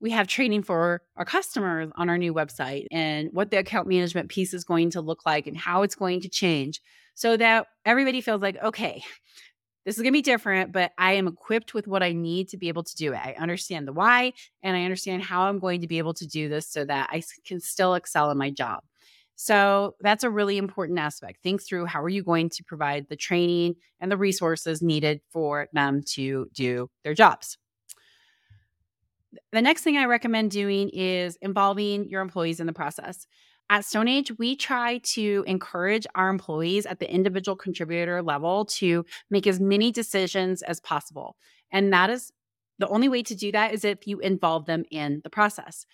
we 0.00 0.10
have 0.10 0.26
training 0.26 0.62
for 0.62 1.02
our 1.16 1.24
customers 1.24 1.90
on 1.96 2.10
our 2.10 2.18
new 2.18 2.34
website 2.34 2.86
and 2.90 3.30
what 3.32 3.50
the 3.50 3.58
account 3.58 3.88
management 3.88 4.28
piece 4.28 4.52
is 4.52 4.64
going 4.64 4.90
to 4.90 5.00
look 5.00 5.24
like 5.24 5.46
and 5.46 5.56
how 5.56 5.82
it's 5.82 5.94
going 5.94 6.20
to 6.20 6.28
change 6.28 6.80
so 7.14 7.36
that 7.36 7.66
everybody 7.84 8.20
feels 8.20 8.42
like, 8.42 8.62
okay, 8.62 9.02
this 9.86 9.96
is 9.96 10.02
going 10.02 10.12
to 10.12 10.18
be 10.18 10.22
different, 10.22 10.72
but 10.72 10.92
I 10.98 11.12
am 11.12 11.28
equipped 11.28 11.72
with 11.72 11.86
what 11.86 12.02
I 12.02 12.12
need 12.12 12.48
to 12.48 12.56
be 12.56 12.68
able 12.68 12.82
to 12.82 12.96
do 12.96 13.12
it. 13.12 13.20
I 13.22 13.36
understand 13.38 13.86
the 13.86 13.92
why 13.92 14.32
and 14.62 14.76
I 14.76 14.82
understand 14.82 15.22
how 15.22 15.42
I'm 15.42 15.60
going 15.60 15.80
to 15.80 15.86
be 15.86 15.98
able 15.98 16.14
to 16.14 16.26
do 16.26 16.48
this 16.48 16.68
so 16.68 16.84
that 16.84 17.08
I 17.10 17.22
can 17.46 17.60
still 17.60 17.94
excel 17.94 18.30
in 18.30 18.36
my 18.36 18.50
job. 18.50 18.82
So 19.36 19.94
that's 20.00 20.24
a 20.24 20.30
really 20.30 20.56
important 20.56 20.98
aspect. 20.98 21.42
Think 21.42 21.62
through 21.62 21.84
how 21.84 22.02
are 22.02 22.08
you 22.08 22.24
going 22.24 22.48
to 22.50 22.64
provide 22.64 23.08
the 23.08 23.16
training 23.16 23.76
and 24.00 24.10
the 24.10 24.16
resources 24.16 24.82
needed 24.82 25.20
for 25.30 25.68
them 25.74 26.02
to 26.14 26.48
do 26.54 26.90
their 27.04 27.14
jobs. 27.14 27.58
The 29.52 29.60
next 29.60 29.82
thing 29.82 29.98
I 29.98 30.06
recommend 30.06 30.50
doing 30.50 30.88
is 30.88 31.36
involving 31.42 32.08
your 32.08 32.22
employees 32.22 32.60
in 32.60 32.66
the 32.66 32.72
process. 32.72 33.26
At 33.68 33.82
StoneAge, 33.82 34.38
we 34.38 34.56
try 34.56 34.98
to 34.98 35.44
encourage 35.46 36.06
our 36.14 36.30
employees 36.30 36.86
at 36.86 36.98
the 36.98 37.12
individual 37.12 37.56
contributor 37.56 38.22
level 38.22 38.64
to 38.64 39.04
make 39.28 39.46
as 39.46 39.60
many 39.60 39.92
decisions 39.92 40.62
as 40.62 40.80
possible. 40.80 41.36
And 41.70 41.92
that 41.92 42.08
is 42.08 42.32
the 42.78 42.88
only 42.88 43.08
way 43.08 43.22
to 43.24 43.34
do 43.34 43.52
that 43.52 43.74
is 43.74 43.84
if 43.84 44.06
you 44.06 44.18
involve 44.20 44.64
them 44.66 44.84
in 44.90 45.20
the 45.24 45.30
process. 45.30 45.84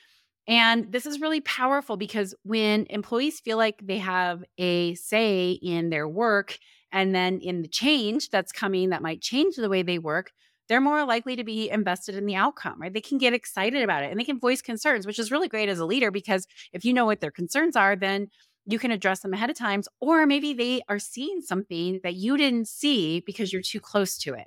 And 0.49 0.91
this 0.91 1.07
is 1.07 1.21
really 1.21 1.41
powerful 1.41 1.97
because 1.97 2.35
when 2.43 2.87
employees 2.91 3.41
feel 3.41 3.57
like 3.57 3.81
they 3.83 3.99
have 3.99 4.43
a 4.59 4.95
say 4.95 5.53
in 5.53 5.91
their 5.91 6.09
work 6.09 6.59
and 6.91 7.15
then 7.15 7.39
in 7.41 7.63
the 7.63 7.69
change 7.69 8.29
that's 8.29 8.53
coming 8.53 8.91
that 8.91 9.03
might 9.03 9.21
change 9.21 9.57
the 9.57 9.69
way 9.69 9.83
they 9.83 9.99
work, 9.99 10.33
they're 10.69 10.81
more 10.81 11.05
likely 11.05 11.37
to 11.37 11.45
be 11.45 11.71
invested 11.71 12.15
in 12.15 12.27
the 12.27 12.35
outcome, 12.35 12.81
right? 12.81 12.93
They 12.93 13.01
can 13.01 13.19
get 13.19 13.35
excited 13.35 13.83
about 13.83 14.03
it 14.03 14.11
and 14.11 14.19
they 14.19 14.25
can 14.25 14.41
voice 14.41 14.63
concerns, 14.63 15.07
which 15.07 15.19
is 15.19 15.31
really 15.31 15.49
great 15.49 15.69
as 15.69 15.79
a 15.79 15.87
leader 15.87 16.11
because 16.11 16.47
if 16.73 16.85
you 16.85 16.93
know 16.93 17.05
what 17.05 17.21
their 17.21 17.31
concerns 17.31 17.77
are, 17.77 17.95
then 17.95 18.29
you 18.67 18.79
can 18.79 18.91
address 18.91 19.21
them 19.21 19.35
ahead 19.35 19.51
of 19.51 19.57
times 19.57 19.89
or 20.01 20.27
maybe 20.27 20.55
they 20.55 20.83
are 20.89 20.99
seeing 20.99 21.41
something 21.41 22.01
that 22.03 22.15
you 22.15 22.37
didn't 22.37 22.69
see 22.69 23.21
because 23.27 23.53
you're 23.53 23.63
too 23.63 23.81
close 23.81 24.17
to 24.19 24.35
it. 24.35 24.47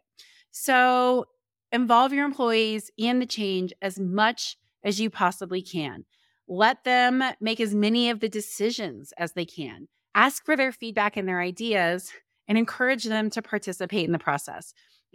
So, 0.52 1.26
involve 1.72 2.14
your 2.14 2.26
employees 2.26 2.90
in 2.98 3.20
the 3.20 3.26
change 3.26 3.74
as 3.82 4.00
much 4.00 4.58
as 4.86 5.02
you 5.02 5.10
possibly 5.10 5.62
can. 5.62 6.06
Let 6.48 6.84
them 6.84 7.24
make 7.42 7.60
as 7.60 7.76
many 7.76 8.10
of 8.10 8.20
the 8.20 8.30
decisions 8.30 9.12
as 9.18 9.34
they 9.34 9.46
can. 9.46 9.88
Ask 10.14 10.46
for 10.46 10.56
their 10.56 10.72
feedback 10.72 11.18
and 11.18 11.28
their 11.28 11.42
ideas 11.42 12.14
and 12.48 12.58
encourage 12.58 13.04
them 13.04 13.30
to 13.32 13.42
participate 13.42 14.06
in 14.06 14.12
the 14.12 14.20
process. 14.20 14.74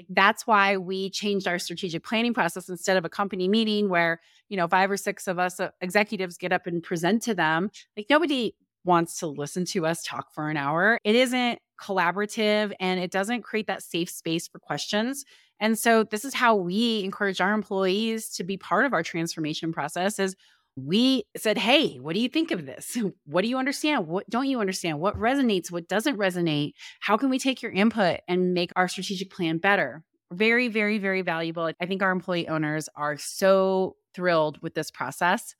That's 0.08 0.46
why 0.46 0.76
we 0.76 1.10
changed 1.10 1.46
our 1.46 1.58
strategic 1.58 2.04
planning 2.04 2.34
process 2.34 2.68
instead 2.68 2.96
of 2.96 3.04
a 3.04 3.10
company 3.10 3.48
meeting 3.48 3.88
where, 3.88 4.20
you 4.48 4.56
know, 4.56 4.66
five 4.66 4.90
or 4.90 4.96
six 4.96 5.28
of 5.28 5.38
us 5.38 5.60
uh, 5.60 5.70
executives 5.80 6.36
get 6.36 6.52
up 6.52 6.66
and 6.66 6.82
present 6.82 7.22
to 7.22 7.34
them. 7.34 7.70
Like 7.96 8.06
nobody 8.10 8.54
wants 8.84 9.18
to 9.18 9.26
listen 9.26 9.64
to 9.66 9.86
us 9.86 10.02
talk 10.02 10.32
for 10.32 10.48
an 10.48 10.56
hour. 10.56 10.98
It 11.04 11.14
isn't 11.14 11.58
collaborative 11.80 12.72
and 12.80 12.98
it 13.00 13.10
doesn't 13.10 13.42
create 13.42 13.66
that 13.66 13.82
safe 13.82 14.10
space 14.10 14.48
for 14.48 14.58
questions. 14.58 15.24
And 15.60 15.78
so 15.78 16.04
this 16.04 16.24
is 16.24 16.34
how 16.34 16.54
we 16.56 17.04
encourage 17.04 17.40
our 17.40 17.52
employees 17.52 18.30
to 18.30 18.44
be 18.44 18.56
part 18.56 18.86
of 18.86 18.92
our 18.92 19.02
transformation 19.02 19.72
process 19.72 20.18
is 20.18 20.34
we 20.76 21.24
said, 21.36 21.58
"Hey, 21.58 21.96
what 21.96 22.14
do 22.14 22.20
you 22.20 22.28
think 22.28 22.50
of 22.50 22.66
this? 22.66 22.96
What 23.26 23.42
do 23.42 23.48
you 23.48 23.58
understand? 23.58 24.06
What 24.06 24.28
don't 24.30 24.46
you 24.46 24.60
understand? 24.60 25.00
What 25.00 25.18
resonates? 25.18 25.70
What 25.70 25.88
doesn't 25.88 26.16
resonate? 26.16 26.72
How 27.00 27.16
can 27.16 27.28
we 27.30 27.38
take 27.38 27.62
your 27.62 27.72
input 27.72 28.20
and 28.28 28.54
make 28.54 28.70
our 28.76 28.88
strategic 28.88 29.30
plan 29.30 29.58
better?" 29.58 30.04
Very, 30.32 30.68
very, 30.68 30.98
very 30.98 31.22
valuable. 31.22 31.70
I 31.80 31.86
think 31.86 32.02
our 32.02 32.12
employee 32.12 32.46
owners 32.48 32.88
are 32.94 33.16
so 33.16 33.96
thrilled 34.14 34.62
with 34.62 34.74
this 34.74 34.90
process. 34.90 35.56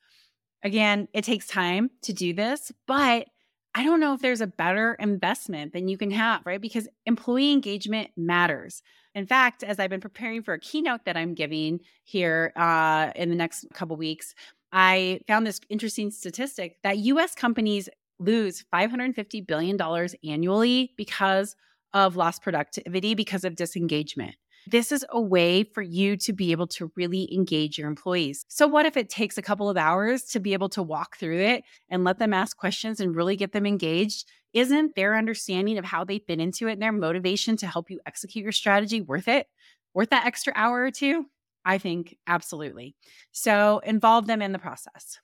Again, 0.63 1.09
it 1.13 1.25
takes 1.25 1.47
time 1.47 1.91
to 2.03 2.13
do 2.13 2.33
this, 2.33 2.71
but 2.87 3.27
I 3.75 3.85
don't 3.85 4.01
know 4.01 4.15
if 4.15 4.21
there's 4.21 4.41
a 4.41 4.47
better 4.47 4.95
investment 4.95 5.73
than 5.73 5.89
you 5.89 5.97
can 5.97 6.11
have, 6.11 6.43
right? 6.45 6.61
Because 6.61 6.89
employee 7.07 7.53
engagement 7.53 8.11
matters. 8.17 8.83
In 9.15 9.27
fact, 9.27 9.63
as 9.63 9.79
I've 9.79 9.91
been 9.91 10.01
preparing 10.01 10.43
for 10.43 10.55
a 10.55 10.59
keynote 10.59 11.05
that 11.05 11.17
I'm 11.17 11.35
giving 11.35 11.81
here 12.05 12.53
uh, 12.57 13.11
in 13.17 13.29
the 13.29 13.35
next 13.35 13.67
couple 13.75 13.97
weeks, 13.97 14.35
I 14.73 15.21
found 15.27 15.47
this 15.47 15.61
interesting 15.69 16.11
statistic 16.11 16.77
that 16.85 16.99
US 16.99 17.35
companies 17.35 17.89
lose 18.21 18.65
$550 18.73 19.47
billion 19.47 19.81
annually 20.25 20.93
because 20.97 21.57
of 21.93 22.17
lost 22.17 22.43
productivity, 22.43 23.15
because 23.15 23.45
of 23.45 23.57
disengagement. 23.57 24.37
This 24.67 24.93
is 24.93 25.05
a 25.09 25.21
way 25.21 25.65
for 25.65 25.83
you 25.83 26.17
to 26.19 26.33
be 26.33 26.53
able 26.53 26.67
to 26.69 26.93
really 26.95 27.33
engage 27.35 27.79
your 27.79 27.89
employees. 27.89 28.45
So, 28.49 28.67
what 28.67 28.85
if 28.85 28.97
it 28.97 29.09
takes 29.09 29.39
a 29.39 29.43
couple 29.43 29.71
of 29.71 29.79
hours 29.79 30.25
to 30.25 30.39
be 30.39 30.53
able 30.53 30.69
to 30.71 30.83
walk 30.83 31.17
through 31.17 31.41
it 31.41 31.65
and 31.89 32.05
let 32.05 32.19
them 32.19 32.35
ask 32.35 32.57
questions 32.57 33.01
and 33.01 33.17
really 33.17 33.37
get 33.37 33.53
them 33.53 33.67
engaged? 33.67 34.27
Isn't 34.53 34.95
their 34.95 35.17
understanding 35.17 35.79
of 35.79 35.85
how 35.85 36.05
they 36.05 36.19
fit 36.19 36.41
into 36.41 36.69
it 36.69 36.73
and 36.73 36.83
their 36.83 36.93
motivation 36.93 37.57
to 37.59 37.67
help 37.67 37.91
you 37.91 38.01
execute 38.07 38.43
your 38.43 38.53
strategy 38.53 39.01
worth 39.01 39.29
it? 39.29 39.47
Worth 39.95 40.11
that 40.11 40.27
extra 40.27 40.53
hour 40.57 40.83
or 40.83 40.91
two? 40.91 41.27
I 41.65 41.79
think 41.79 42.17
absolutely. 42.27 42.95
So, 43.33 43.81
involve 43.85 44.27
them 44.27 44.43
in 44.43 44.53
the 44.53 44.59
process. 44.59 45.19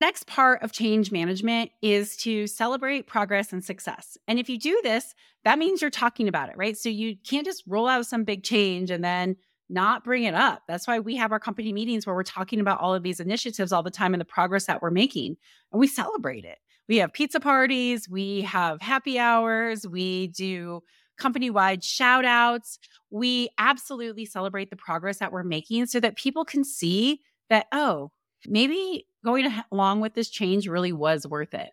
Next 0.00 0.26
part 0.26 0.62
of 0.62 0.72
change 0.72 1.10
management 1.10 1.70
is 1.80 2.16
to 2.18 2.46
celebrate 2.46 3.06
progress 3.06 3.52
and 3.52 3.64
success. 3.64 4.18
And 4.28 4.38
if 4.38 4.50
you 4.50 4.58
do 4.58 4.78
this, 4.82 5.14
that 5.44 5.58
means 5.58 5.80
you're 5.80 5.90
talking 5.90 6.28
about 6.28 6.50
it, 6.50 6.56
right? 6.58 6.76
So 6.76 6.90
you 6.90 7.16
can't 7.26 7.46
just 7.46 7.62
roll 7.66 7.88
out 7.88 8.04
some 8.04 8.24
big 8.24 8.42
change 8.42 8.90
and 8.90 9.02
then 9.02 9.36
not 9.70 10.04
bring 10.04 10.24
it 10.24 10.34
up. 10.34 10.62
That's 10.68 10.86
why 10.86 10.98
we 10.98 11.16
have 11.16 11.32
our 11.32 11.40
company 11.40 11.72
meetings 11.72 12.06
where 12.06 12.14
we're 12.14 12.24
talking 12.24 12.60
about 12.60 12.80
all 12.80 12.94
of 12.94 13.02
these 13.02 13.20
initiatives 13.20 13.72
all 13.72 13.82
the 13.82 13.90
time 13.90 14.12
and 14.12 14.20
the 14.20 14.26
progress 14.26 14.66
that 14.66 14.82
we're 14.82 14.90
making, 14.90 15.36
and 15.72 15.80
we 15.80 15.86
celebrate 15.86 16.44
it. 16.44 16.58
We 16.88 16.98
have 16.98 17.12
pizza 17.12 17.40
parties, 17.40 18.08
we 18.08 18.42
have 18.42 18.80
happy 18.80 19.18
hours, 19.18 19.86
we 19.86 20.28
do 20.28 20.82
company 21.18 21.50
wide 21.50 21.82
shout 21.82 22.24
outs. 22.24 22.78
We 23.10 23.48
absolutely 23.58 24.26
celebrate 24.26 24.70
the 24.70 24.76
progress 24.76 25.18
that 25.18 25.32
we're 25.32 25.42
making 25.42 25.86
so 25.86 26.00
that 26.00 26.16
people 26.16 26.44
can 26.44 26.64
see 26.64 27.20
that, 27.48 27.66
oh, 27.72 28.10
maybe 28.46 29.06
going 29.24 29.52
along 29.72 30.00
with 30.00 30.14
this 30.14 30.28
change 30.28 30.68
really 30.68 30.92
was 30.92 31.26
worth 31.26 31.54
it. 31.54 31.70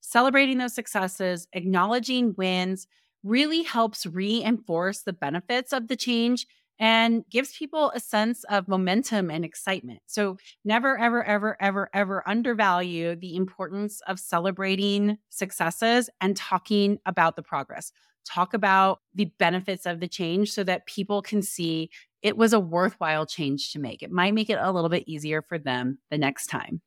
Celebrating 0.00 0.58
those 0.58 0.74
successes, 0.74 1.46
acknowledging 1.52 2.34
wins 2.36 2.86
really 3.22 3.62
helps 3.62 4.04
reinforce 4.04 5.02
the 5.02 5.12
benefits 5.12 5.72
of 5.72 5.88
the 5.88 5.96
change 5.96 6.46
and 6.78 7.24
gives 7.30 7.56
people 7.56 7.92
a 7.94 8.00
sense 8.00 8.44
of 8.44 8.68
momentum 8.68 9.30
and 9.30 9.44
excitement. 9.44 10.00
So, 10.06 10.38
never, 10.64 10.98
ever, 10.98 11.24
ever, 11.24 11.56
ever, 11.60 11.88
ever 11.92 12.28
undervalue 12.28 13.16
the 13.16 13.36
importance 13.36 14.00
of 14.06 14.18
celebrating 14.18 15.18
successes 15.28 16.10
and 16.20 16.36
talking 16.36 16.98
about 17.06 17.36
the 17.36 17.42
progress. 17.42 17.92
Talk 18.24 18.54
about 18.54 19.00
the 19.14 19.26
benefits 19.38 19.86
of 19.86 20.00
the 20.00 20.08
change 20.08 20.52
so 20.52 20.64
that 20.64 20.86
people 20.86 21.22
can 21.22 21.42
see 21.42 21.90
it 22.22 22.36
was 22.36 22.52
a 22.52 22.60
worthwhile 22.60 23.26
change 23.26 23.72
to 23.72 23.80
make. 23.80 24.02
It 24.02 24.12
might 24.12 24.34
make 24.34 24.48
it 24.48 24.58
a 24.60 24.70
little 24.70 24.90
bit 24.90 25.04
easier 25.06 25.42
for 25.42 25.58
them 25.58 25.98
the 26.10 26.18
next 26.18 26.46
time. 26.46 26.80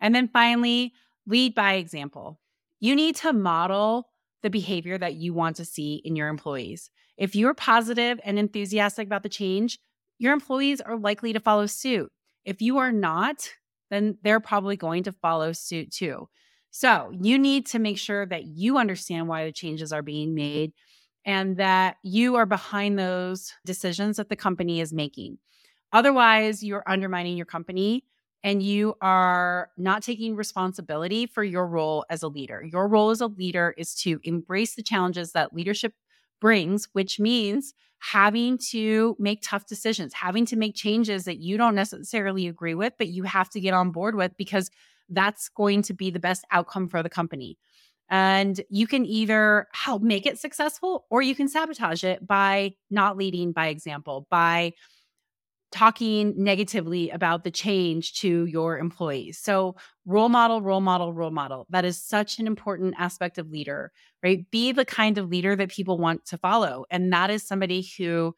And 0.00 0.14
then 0.14 0.28
finally, 0.28 0.94
lead 1.26 1.54
by 1.54 1.74
example. 1.74 2.40
You 2.80 2.96
need 2.96 3.16
to 3.16 3.32
model 3.32 4.08
the 4.42 4.50
behavior 4.50 4.98
that 4.98 5.14
you 5.14 5.34
want 5.34 5.56
to 5.56 5.64
see 5.64 6.00
in 6.04 6.16
your 6.16 6.28
employees. 6.28 6.90
If 7.16 7.34
you're 7.36 7.54
positive 7.54 8.18
and 8.24 8.38
enthusiastic 8.38 9.06
about 9.06 9.22
the 9.22 9.28
change, 9.28 9.78
your 10.18 10.32
employees 10.32 10.80
are 10.80 10.98
likely 10.98 11.32
to 11.32 11.40
follow 11.40 11.66
suit. 11.66 12.10
If 12.44 12.62
you 12.62 12.78
are 12.78 12.92
not, 12.92 13.50
then 13.90 14.18
they're 14.22 14.40
probably 14.40 14.76
going 14.76 15.02
to 15.04 15.12
follow 15.12 15.52
suit 15.52 15.90
too. 15.90 16.28
So 16.70 17.12
you 17.20 17.38
need 17.38 17.66
to 17.66 17.78
make 17.78 17.98
sure 17.98 18.24
that 18.26 18.44
you 18.44 18.78
understand 18.78 19.28
why 19.28 19.44
the 19.44 19.52
changes 19.52 19.92
are 19.92 20.02
being 20.02 20.34
made 20.34 20.72
and 21.24 21.56
that 21.56 21.96
you 22.02 22.36
are 22.36 22.46
behind 22.46 22.98
those 22.98 23.52
decisions 23.66 24.16
that 24.16 24.28
the 24.28 24.36
company 24.36 24.80
is 24.80 24.92
making. 24.92 25.38
Otherwise, 25.92 26.62
you're 26.62 26.84
undermining 26.86 27.36
your 27.36 27.46
company 27.46 28.04
and 28.42 28.62
you 28.62 28.94
are 29.00 29.70
not 29.76 30.02
taking 30.02 30.34
responsibility 30.34 31.26
for 31.26 31.44
your 31.44 31.66
role 31.66 32.04
as 32.08 32.22
a 32.22 32.28
leader. 32.28 32.64
Your 32.70 32.88
role 32.88 33.10
as 33.10 33.20
a 33.20 33.26
leader 33.26 33.74
is 33.76 33.94
to 33.96 34.18
embrace 34.22 34.74
the 34.74 34.82
challenges 34.82 35.32
that 35.32 35.54
leadership 35.54 35.92
brings, 36.40 36.88
which 36.92 37.20
means 37.20 37.74
having 37.98 38.56
to 38.56 39.14
make 39.18 39.42
tough 39.42 39.66
decisions, 39.66 40.14
having 40.14 40.46
to 40.46 40.56
make 40.56 40.74
changes 40.74 41.24
that 41.24 41.38
you 41.38 41.58
don't 41.58 41.74
necessarily 41.74 42.48
agree 42.48 42.74
with, 42.74 42.94
but 42.96 43.08
you 43.08 43.24
have 43.24 43.50
to 43.50 43.60
get 43.60 43.74
on 43.74 43.90
board 43.90 44.14
with 44.14 44.34
because 44.38 44.70
that's 45.10 45.50
going 45.50 45.82
to 45.82 45.92
be 45.92 46.10
the 46.10 46.20
best 46.20 46.44
outcome 46.50 46.88
for 46.88 47.02
the 47.02 47.10
company. 47.10 47.58
And 48.08 48.60
you 48.70 48.86
can 48.86 49.04
either 49.04 49.68
help 49.72 50.02
make 50.02 50.26
it 50.26 50.38
successful 50.38 51.04
or 51.10 51.20
you 51.22 51.34
can 51.34 51.46
sabotage 51.46 52.02
it 52.02 52.26
by 52.26 52.74
not 52.90 53.16
leading 53.16 53.52
by 53.52 53.68
example, 53.68 54.26
by 54.30 54.72
talking 55.70 56.34
negatively 56.36 57.10
about 57.10 57.44
the 57.44 57.50
change 57.50 58.14
to 58.14 58.44
your 58.46 58.78
employees. 58.78 59.38
So, 59.38 59.76
role 60.04 60.28
model, 60.28 60.62
role 60.62 60.80
model, 60.80 61.12
role 61.12 61.30
model. 61.30 61.66
That 61.70 61.84
is 61.84 62.02
such 62.02 62.38
an 62.38 62.46
important 62.46 62.94
aspect 62.98 63.38
of 63.38 63.50
leader, 63.50 63.92
right? 64.22 64.50
Be 64.50 64.72
the 64.72 64.84
kind 64.84 65.18
of 65.18 65.28
leader 65.28 65.54
that 65.56 65.70
people 65.70 65.98
want 65.98 66.26
to 66.26 66.38
follow. 66.38 66.84
And 66.90 67.12
that 67.12 67.30
is 67.30 67.46
somebody 67.46 67.88
who 67.96 68.34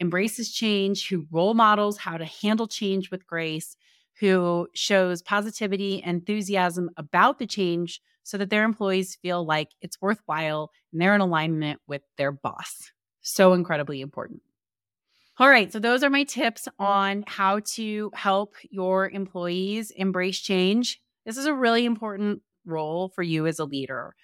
embraces 0.00 0.52
change, 0.52 1.08
who 1.08 1.26
role 1.30 1.54
models 1.54 1.98
how 1.98 2.16
to 2.16 2.24
handle 2.24 2.66
change 2.66 3.10
with 3.10 3.26
grace, 3.26 3.76
who 4.20 4.68
shows 4.74 5.22
positivity, 5.22 6.02
enthusiasm 6.04 6.90
about 6.96 7.38
the 7.38 7.46
change 7.46 8.00
so 8.22 8.38
that 8.38 8.50
their 8.50 8.64
employees 8.64 9.16
feel 9.20 9.44
like 9.44 9.68
it's 9.80 10.00
worthwhile 10.00 10.70
and 10.92 11.00
they're 11.00 11.14
in 11.14 11.20
alignment 11.20 11.80
with 11.86 12.02
their 12.16 12.32
boss. 12.32 12.90
So 13.20 13.52
incredibly 13.52 14.00
important. 14.00 14.42
All 15.36 15.48
right, 15.48 15.72
so 15.72 15.80
those 15.80 16.04
are 16.04 16.10
my 16.10 16.22
tips 16.22 16.68
mm. 16.68 16.84
on 16.84 17.24
how 17.26 17.60
to 17.74 18.10
help 18.14 18.54
your 18.70 19.08
employees 19.10 19.90
embrace 19.90 20.38
change. 20.38 21.00
This 21.26 21.36
is 21.36 21.46
a 21.46 21.54
really 21.54 21.84
important 21.84 22.42
role 22.64 23.08
for 23.08 23.22
you 23.22 23.46
as 23.46 23.58
a 23.58 23.64
leader. 23.64 24.14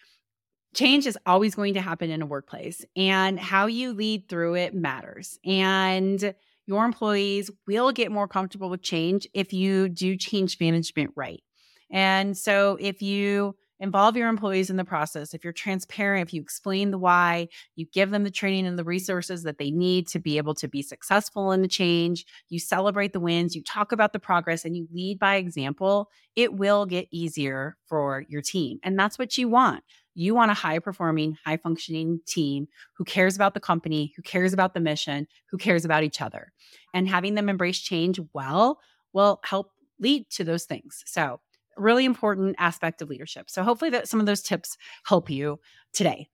Change 0.72 1.06
is 1.08 1.18
always 1.26 1.56
going 1.56 1.74
to 1.74 1.80
happen 1.80 2.10
in 2.10 2.22
a 2.22 2.26
workplace, 2.26 2.84
and 2.94 3.40
how 3.40 3.66
you 3.66 3.92
lead 3.92 4.28
through 4.28 4.54
it 4.54 4.72
matters. 4.72 5.36
And 5.44 6.32
your 6.66 6.84
employees 6.84 7.50
will 7.66 7.90
get 7.90 8.12
more 8.12 8.28
comfortable 8.28 8.70
with 8.70 8.82
change 8.82 9.26
if 9.34 9.52
you 9.52 9.88
do 9.88 10.16
change 10.16 10.58
management 10.60 11.10
right. 11.16 11.42
And 11.90 12.38
so 12.38 12.78
if 12.80 13.02
you 13.02 13.56
involve 13.80 14.16
your 14.16 14.28
employees 14.28 14.70
in 14.70 14.76
the 14.76 14.84
process. 14.84 15.34
If 15.34 15.42
you're 15.42 15.52
transparent, 15.52 16.28
if 16.28 16.34
you 16.34 16.42
explain 16.42 16.90
the 16.90 16.99
why, 16.99 17.49
you 17.75 17.87
give 17.92 18.10
them 18.10 18.25
the 18.25 18.30
training 18.30 18.66
and 18.66 18.78
the 18.78 18.84
resources 18.84 19.42
that 19.42 19.58
they 19.58 19.70
need 19.70 20.06
to 20.08 20.18
be 20.18 20.37
able 20.37 20.54
to 20.56 20.68
be 20.68 20.82
successful 20.82 21.50
in 21.50 21.62
the 21.62 21.68
change, 21.68 22.26
you 22.50 22.58
celebrate 22.58 23.12
the 23.12 23.20
wins, 23.20 23.56
you 23.56 23.62
talk 23.62 23.90
about 23.90 24.12
the 24.12 24.18
progress, 24.20 24.64
and 24.64 24.76
you 24.76 24.87
lead 24.92 25.18
by 25.18 25.37
example, 25.37 26.10
it 26.37 26.54
will 26.54 26.87
get 26.87 27.08
easier 27.10 27.76
for 27.87 28.25
your 28.28 28.42
team. 28.42 28.78
And 28.84 28.99
that's 28.99 29.18
what 29.18 29.37
you 29.37 29.49
want. 29.49 29.82
You 30.14 30.34
want 30.34 30.50
a 30.50 30.54
high 30.54 30.80
performing, 30.80 31.38
high 31.44 31.56
functioning 31.56 32.20
team 32.26 32.68
who 32.96 33.04
cares 33.04 33.37
about 33.37 33.54
the 33.54 33.60
company, 33.60 34.12
who 34.16 34.22
cares 34.22 34.52
about 34.52 34.75
the 34.75 34.80
mission, 34.80 35.26
who 35.50 35.56
cares 35.56 35.84
about 35.84 36.02
each 36.02 36.20
other. 36.20 36.52
And 36.92 37.08
having 37.08 37.34
them 37.34 37.49
embrace 37.49 37.78
change 37.78 38.20
well 38.34 38.80
will 39.12 39.40
help 39.44 39.70
lead 39.99 40.28
to 40.30 40.44
those 40.44 40.64
things. 40.64 41.02
So, 41.06 41.40
really 41.76 42.04
important 42.04 42.56
aspect 42.58 43.02
of 43.02 43.08
leadership. 43.08 43.50
So, 43.50 43.62
hopefully, 43.62 43.90
that 43.90 44.08
some 44.08 44.20
of 44.20 44.26
those 44.26 44.42
tips 44.42 44.76
help 45.04 45.30
you 45.30 45.60
today. 45.92 46.28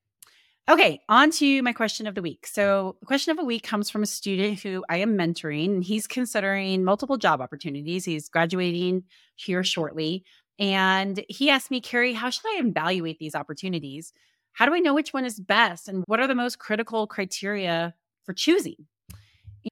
Okay, 0.68 1.00
on 1.08 1.30
to 1.32 1.62
my 1.62 1.72
question 1.72 2.08
of 2.08 2.16
the 2.16 2.22
week. 2.22 2.46
So, 2.46 2.96
the 3.00 3.06
question 3.06 3.30
of 3.30 3.36
the 3.36 3.44
week 3.44 3.62
comes 3.62 3.88
from 3.88 4.02
a 4.02 4.06
student 4.06 4.60
who 4.60 4.84
I 4.88 4.96
am 4.98 5.16
mentoring, 5.16 5.66
and 5.66 5.84
he's 5.84 6.06
considering 6.06 6.82
multiple 6.84 7.16
job 7.16 7.40
opportunities. 7.40 8.04
He's 8.04 8.28
graduating 8.28 9.04
here 9.36 9.62
shortly. 9.62 10.24
And 10.58 11.24
he 11.28 11.50
asked 11.50 11.70
me, 11.70 11.80
Kerry, 11.80 12.14
how 12.14 12.30
should 12.30 12.46
I 12.46 12.60
evaluate 12.64 13.18
these 13.18 13.34
opportunities? 13.34 14.12
How 14.52 14.66
do 14.66 14.74
I 14.74 14.78
know 14.78 14.94
which 14.94 15.12
one 15.12 15.26
is 15.26 15.38
best? 15.38 15.86
And 15.86 16.02
what 16.06 16.18
are 16.18 16.26
the 16.26 16.34
most 16.34 16.58
critical 16.58 17.06
criteria 17.06 17.94
for 18.24 18.32
choosing? 18.32 18.86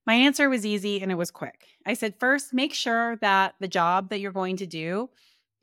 My 0.06 0.14
answer 0.14 0.50
was 0.50 0.66
easy 0.66 1.00
and 1.00 1.11
it 1.11 1.16
was 1.16 1.30
quick. 1.30 1.66
I 1.87 1.94
said, 1.94 2.14
first, 2.18 2.52
make 2.52 2.75
sure 2.75 3.16
that 3.16 3.54
the 3.61 3.68
job 3.68 4.11
that 4.11 4.21
you're 4.21 4.33
going 4.33 4.59
to 4.59 4.66
do 4.66 5.09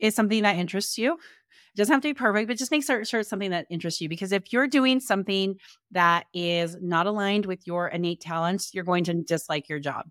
is 0.02 0.16
something 0.16 0.44
that 0.44 0.58
interests 0.58 0.98
you. 0.98 1.14
It 1.14 1.78
doesn't 1.78 1.94
have 1.94 2.02
to 2.02 2.10
be 2.10 2.14
perfect, 2.14 2.50
but 2.50 2.58
just 2.58 2.72
make 2.72 2.84
sure, 2.84 3.06
sure 3.06 3.22
it's 3.22 3.30
something 3.30 3.52
that 3.52 3.68
interests 3.70 4.02
you. 4.02 4.10
Because 4.10 4.34
if 4.34 4.52
you're 4.52 4.68
doing 4.68 5.00
something 5.00 5.56
that 5.92 6.26
is 6.34 6.76
not 6.82 7.08
aligned 7.08 7.46
with 7.46 7.66
your 7.66 7.88
innate 7.88 8.20
talents, 8.20 8.74
you're 8.74 8.84
going 8.84 9.06
to 9.06 9.14
dislike 9.24 9.70
your 9.70 9.80
job. 9.80 10.06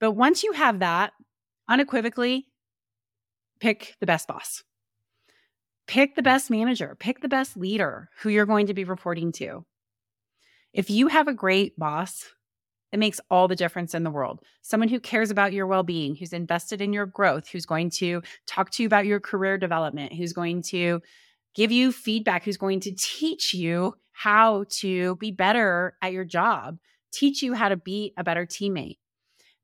But 0.00 0.12
once 0.12 0.42
you 0.42 0.52
have 0.52 0.80
that, 0.80 1.12
unequivocally, 1.68 2.46
pick 3.60 3.94
the 4.00 4.06
best 4.06 4.28
boss. 4.28 4.62
Pick 5.86 6.14
the 6.14 6.22
best 6.22 6.50
manager, 6.50 6.96
pick 6.98 7.20
the 7.20 7.28
best 7.28 7.56
leader 7.56 8.08
who 8.20 8.28
you're 8.28 8.46
going 8.46 8.66
to 8.66 8.74
be 8.74 8.84
reporting 8.84 9.32
to. 9.32 9.64
If 10.72 10.90
you 10.90 11.08
have 11.08 11.28
a 11.28 11.34
great 11.34 11.78
boss, 11.78 12.24
it 12.92 12.98
makes 12.98 13.20
all 13.30 13.48
the 13.48 13.56
difference 13.56 13.94
in 13.94 14.04
the 14.04 14.10
world. 14.10 14.40
Someone 14.60 14.88
who 14.88 15.00
cares 15.00 15.30
about 15.30 15.52
your 15.52 15.66
well 15.66 15.82
being, 15.82 16.14
who's 16.14 16.32
invested 16.32 16.80
in 16.80 16.92
your 16.92 17.06
growth, 17.06 17.48
who's 17.48 17.66
going 17.66 17.90
to 17.90 18.22
talk 18.46 18.70
to 18.70 18.82
you 18.82 18.86
about 18.86 19.06
your 19.06 19.18
career 19.18 19.58
development, 19.58 20.12
who's 20.12 20.32
going 20.32 20.62
to 20.62 21.00
give 21.54 21.72
you 21.72 21.90
feedback, 21.90 22.44
who's 22.44 22.56
going 22.56 22.80
to 22.80 22.94
teach 22.94 23.54
you 23.54 23.94
how 24.12 24.64
to 24.68 25.16
be 25.16 25.30
better 25.30 25.96
at 26.02 26.12
your 26.12 26.24
job, 26.24 26.78
teach 27.12 27.42
you 27.42 27.54
how 27.54 27.68
to 27.68 27.76
be 27.76 28.12
a 28.16 28.24
better 28.24 28.46
teammate. 28.46 28.98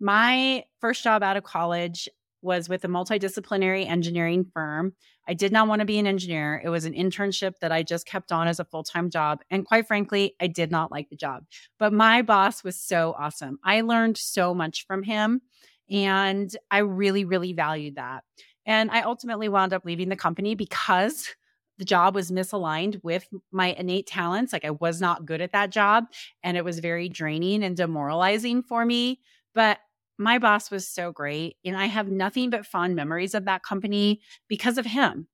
My 0.00 0.64
first 0.80 1.02
job 1.02 1.22
out 1.22 1.36
of 1.36 1.44
college, 1.44 2.08
was 2.42 2.68
with 2.68 2.84
a 2.84 2.88
multidisciplinary 2.88 3.88
engineering 3.88 4.46
firm. 4.52 4.94
I 5.26 5.34
did 5.34 5.52
not 5.52 5.68
want 5.68 5.80
to 5.80 5.86
be 5.86 5.98
an 5.98 6.06
engineer. 6.06 6.60
It 6.64 6.68
was 6.68 6.84
an 6.84 6.94
internship 6.94 7.54
that 7.60 7.72
I 7.72 7.82
just 7.82 8.06
kept 8.06 8.32
on 8.32 8.48
as 8.48 8.60
a 8.60 8.64
full 8.64 8.84
time 8.84 9.10
job. 9.10 9.40
And 9.50 9.66
quite 9.66 9.86
frankly, 9.86 10.34
I 10.40 10.46
did 10.46 10.70
not 10.70 10.90
like 10.90 11.10
the 11.10 11.16
job. 11.16 11.44
But 11.78 11.92
my 11.92 12.22
boss 12.22 12.64
was 12.64 12.80
so 12.80 13.14
awesome. 13.18 13.58
I 13.64 13.82
learned 13.82 14.16
so 14.16 14.54
much 14.54 14.86
from 14.86 15.02
him. 15.02 15.42
And 15.90 16.54
I 16.70 16.78
really, 16.78 17.24
really 17.24 17.52
valued 17.52 17.96
that. 17.96 18.24
And 18.66 18.90
I 18.90 19.02
ultimately 19.02 19.48
wound 19.48 19.72
up 19.72 19.84
leaving 19.84 20.10
the 20.10 20.16
company 20.16 20.54
because 20.54 21.34
the 21.78 21.84
job 21.84 22.14
was 22.14 22.30
misaligned 22.30 23.02
with 23.02 23.26
my 23.50 23.68
innate 23.68 24.06
talents. 24.06 24.52
Like 24.52 24.64
I 24.64 24.70
was 24.70 25.00
not 25.00 25.24
good 25.24 25.40
at 25.40 25.52
that 25.52 25.70
job. 25.70 26.04
And 26.42 26.56
it 26.56 26.64
was 26.64 26.80
very 26.80 27.08
draining 27.08 27.62
and 27.62 27.76
demoralizing 27.76 28.62
for 28.62 28.84
me. 28.84 29.20
But 29.54 29.78
my 30.18 30.38
boss 30.38 30.70
was 30.70 30.86
so 30.88 31.12
great. 31.12 31.56
And 31.64 31.76
I 31.76 31.86
have 31.86 32.08
nothing 32.08 32.50
but 32.50 32.66
fond 32.66 32.96
memories 32.96 33.34
of 33.34 33.44
that 33.44 33.62
company 33.62 34.20
because 34.48 34.76
of 34.76 34.86
him. 34.86 35.28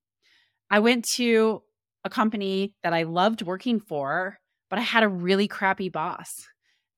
I 0.71 0.79
went 0.79 1.05
to 1.17 1.63
a 2.05 2.11
company 2.11 2.75
that 2.83 2.93
I 2.93 3.05
loved 3.05 3.43
working 3.43 3.81
for, 3.81 4.39
but 4.69 4.79
I 4.79 4.83
had 4.83 5.03
a 5.03 5.09
really 5.09 5.49
crappy 5.49 5.89
boss. 5.89 6.47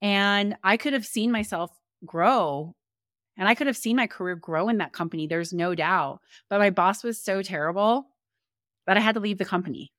And 0.02 0.56
I 0.64 0.76
could 0.76 0.92
have 0.92 1.06
seen 1.06 1.30
myself 1.30 1.70
grow 2.04 2.74
and 3.38 3.48
I 3.48 3.54
could 3.54 3.66
have 3.66 3.76
seen 3.76 3.96
my 3.96 4.06
career 4.06 4.34
grow 4.34 4.68
in 4.68 4.78
that 4.78 4.92
company. 4.92 5.26
There's 5.26 5.52
no 5.52 5.74
doubt. 5.74 6.20
But 6.48 6.58
my 6.58 6.70
boss 6.70 7.04
was 7.04 7.22
so 7.22 7.42
terrible 7.42 8.06
that 8.86 8.96
I 8.96 9.00
had 9.00 9.14
to 9.14 9.20
leave 9.20 9.38
the 9.38 9.44
company. 9.44 9.92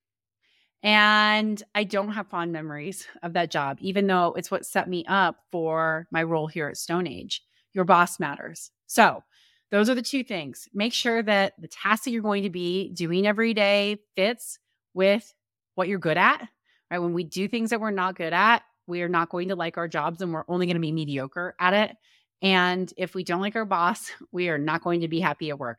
And 0.83 1.61
I 1.73 1.83
don't 1.83 2.11
have 2.11 2.27
fond 2.27 2.51
memories 2.51 3.07
of 3.23 3.33
that 3.33 3.51
job, 3.51 3.77
even 3.79 4.07
though 4.07 4.33
it's 4.37 4.51
what 4.51 4.65
set 4.65 4.87
me 4.87 5.05
up 5.07 5.37
for 5.51 6.07
my 6.11 6.23
role 6.23 6.47
here 6.47 6.67
at 6.67 6.75
StoneAge 6.75 7.39
your 7.77 7.85
boss 7.85 8.19
matters. 8.19 8.71
So, 8.87 9.23
those 9.69 9.89
are 9.89 9.95
the 9.95 10.01
two 10.01 10.23
things. 10.23 10.67
Make 10.73 10.93
sure 10.93 11.21
that 11.21 11.53
the 11.59 11.67
task 11.67 12.05
that 12.05 12.11
you're 12.11 12.21
going 12.21 12.43
to 12.43 12.49
be 12.49 12.89
doing 12.89 13.27
every 13.27 13.53
day 13.53 13.97
fits 14.15 14.59
with 14.93 15.31
what 15.75 15.87
you're 15.87 15.99
good 15.99 16.17
at. 16.17 16.47
Right? 16.89 16.99
When 16.99 17.13
we 17.13 17.23
do 17.23 17.47
things 17.47 17.69
that 17.69 17.79
we're 17.79 17.91
not 17.91 18.15
good 18.15 18.33
at, 18.33 18.63
we 18.87 19.01
are 19.03 19.09
not 19.09 19.29
going 19.29 19.49
to 19.49 19.55
like 19.55 19.77
our 19.77 19.87
jobs 19.87 20.21
and 20.21 20.33
we're 20.33 20.45
only 20.47 20.65
going 20.65 20.77
to 20.77 20.81
be 20.81 20.91
mediocre 20.91 21.53
at 21.59 21.73
it. 21.73 21.95
And 22.41 22.91
if 22.97 23.13
we 23.13 23.23
don't 23.23 23.41
like 23.41 23.55
our 23.55 23.65
boss, 23.65 24.09
we 24.31 24.49
are 24.49 24.57
not 24.57 24.81
going 24.81 25.01
to 25.01 25.07
be 25.07 25.19
happy 25.19 25.49
at 25.49 25.59
work. 25.59 25.77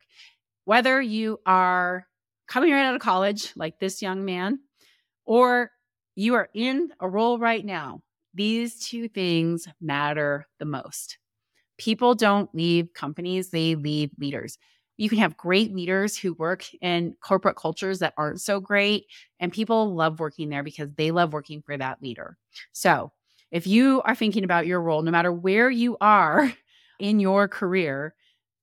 Whether 0.63 1.01
you 1.01 1.39
are 1.45 2.05
coming 2.47 2.71
right 2.71 2.85
out 2.85 2.95
of 2.95 3.01
college, 3.01 3.51
like 3.55 3.79
this 3.79 4.01
young 4.01 4.23
man, 4.23 4.59
or 5.25 5.71
you 6.15 6.35
are 6.35 6.49
in 6.53 6.91
a 7.01 7.09
role 7.09 7.39
right 7.39 7.65
now, 7.65 8.01
these 8.35 8.87
two 8.87 9.09
things 9.09 9.67
matter 9.81 10.47
the 10.59 10.65
most 10.65 11.17
people 11.79 12.13
don't 12.13 12.53
leave 12.53 12.93
companies, 12.93 13.49
they 13.49 13.73
leave 13.73 14.11
leaders. 14.19 14.59
You 14.97 15.09
can 15.09 15.17
have 15.17 15.37
great 15.37 15.73
leaders 15.73 16.17
who 16.17 16.33
work 16.33 16.65
in 16.81 17.15
corporate 17.21 17.55
cultures 17.55 17.99
that 17.99 18.13
aren't 18.17 18.41
so 18.41 18.59
great, 18.59 19.05
and 19.39 19.51
people 19.51 19.95
love 19.95 20.19
working 20.19 20.49
there 20.49 20.61
because 20.61 20.91
they 20.97 21.09
love 21.09 21.33
working 21.33 21.61
for 21.61 21.77
that 21.77 22.01
leader. 22.01 22.37
So, 22.73 23.11
if 23.49 23.65
you 23.65 24.01
are 24.03 24.13
thinking 24.13 24.43
about 24.43 24.67
your 24.67 24.81
role, 24.81 25.01
no 25.01 25.09
matter 25.09 25.31
where 25.31 25.69
you 25.69 25.97
are 26.01 26.53
in 26.99 27.19
your 27.19 27.47
career, 27.47 28.13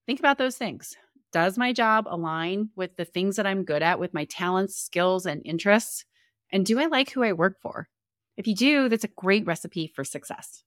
think 0.07 0.21
about 0.21 0.39
those 0.39 0.57
things. 0.57 0.95
Does 1.33 1.59
my 1.59 1.73
job 1.73 2.07
align 2.09 2.71
with 2.77 2.97
the 2.97 3.05
things 3.05 3.37
that 3.37 3.47
I'm 3.47 3.65
good 3.65 3.83
at, 3.83 3.99
with 3.99 4.15
my 4.15 4.27
talents, 4.27 4.77
skills, 4.77 5.27
and 5.27 5.43
interests? 5.45 6.05
And 6.53 6.65
do 6.65 6.79
I 6.79 6.87
like 6.87 7.11
who 7.11 7.25
I 7.25 7.33
work 7.33 7.57
for? 7.61 7.89
If 8.37 8.47
you 8.47 8.55
do, 8.55 8.89
that's 8.89 9.05
a 9.05 9.09
great 9.09 9.47
recipe 9.47 9.91
for 9.95 10.05
success. 10.05 10.63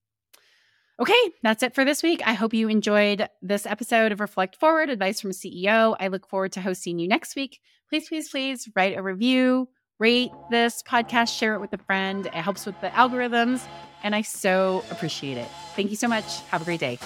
Okay, 1.00 1.32
that's 1.44 1.64
it 1.64 1.74
for 1.74 1.86
this 1.86 2.04
week. 2.04 2.22
I 2.26 2.34
hope 2.34 2.54
you 2.54 2.68
enjoyed 2.68 3.26
this 3.42 3.66
episode 3.66 4.12
of 4.12 4.20
Reflect 4.20 4.58
Forward 4.58 4.90
Advice 4.90 5.22
from 5.22 5.32
CEO. 5.32 5.96
I 5.98 6.10
look 6.10 6.28
forward 6.28 6.52
to 6.54 6.62
hosting 6.62 7.00
you 7.00 7.08
next 7.08 7.38
week. 7.38 7.62
Please, 7.88 8.10
please, 8.10 8.28
please 8.28 8.68
write 8.76 8.98
a 8.98 9.02
review, 9.02 9.70
rate 9.98 10.32
this 10.52 10.84
podcast, 10.84 11.38
share 11.38 11.56
it 11.56 11.62
with 11.62 11.72
a 11.72 11.78
friend. 11.78 12.26
It 12.26 12.34
helps 12.34 12.66
with 12.66 12.80
the 12.82 12.90
algorithms, 12.90 13.66
and 14.04 14.14
I 14.14 14.24
so 14.24 14.84
appreciate 14.92 15.38
it. 15.38 15.48
Thank 15.74 15.90
you 15.90 15.96
so 15.96 16.10
much. 16.10 16.42
Have 16.50 16.64
a 16.64 16.66
great 16.66 16.82
day. 16.82 17.00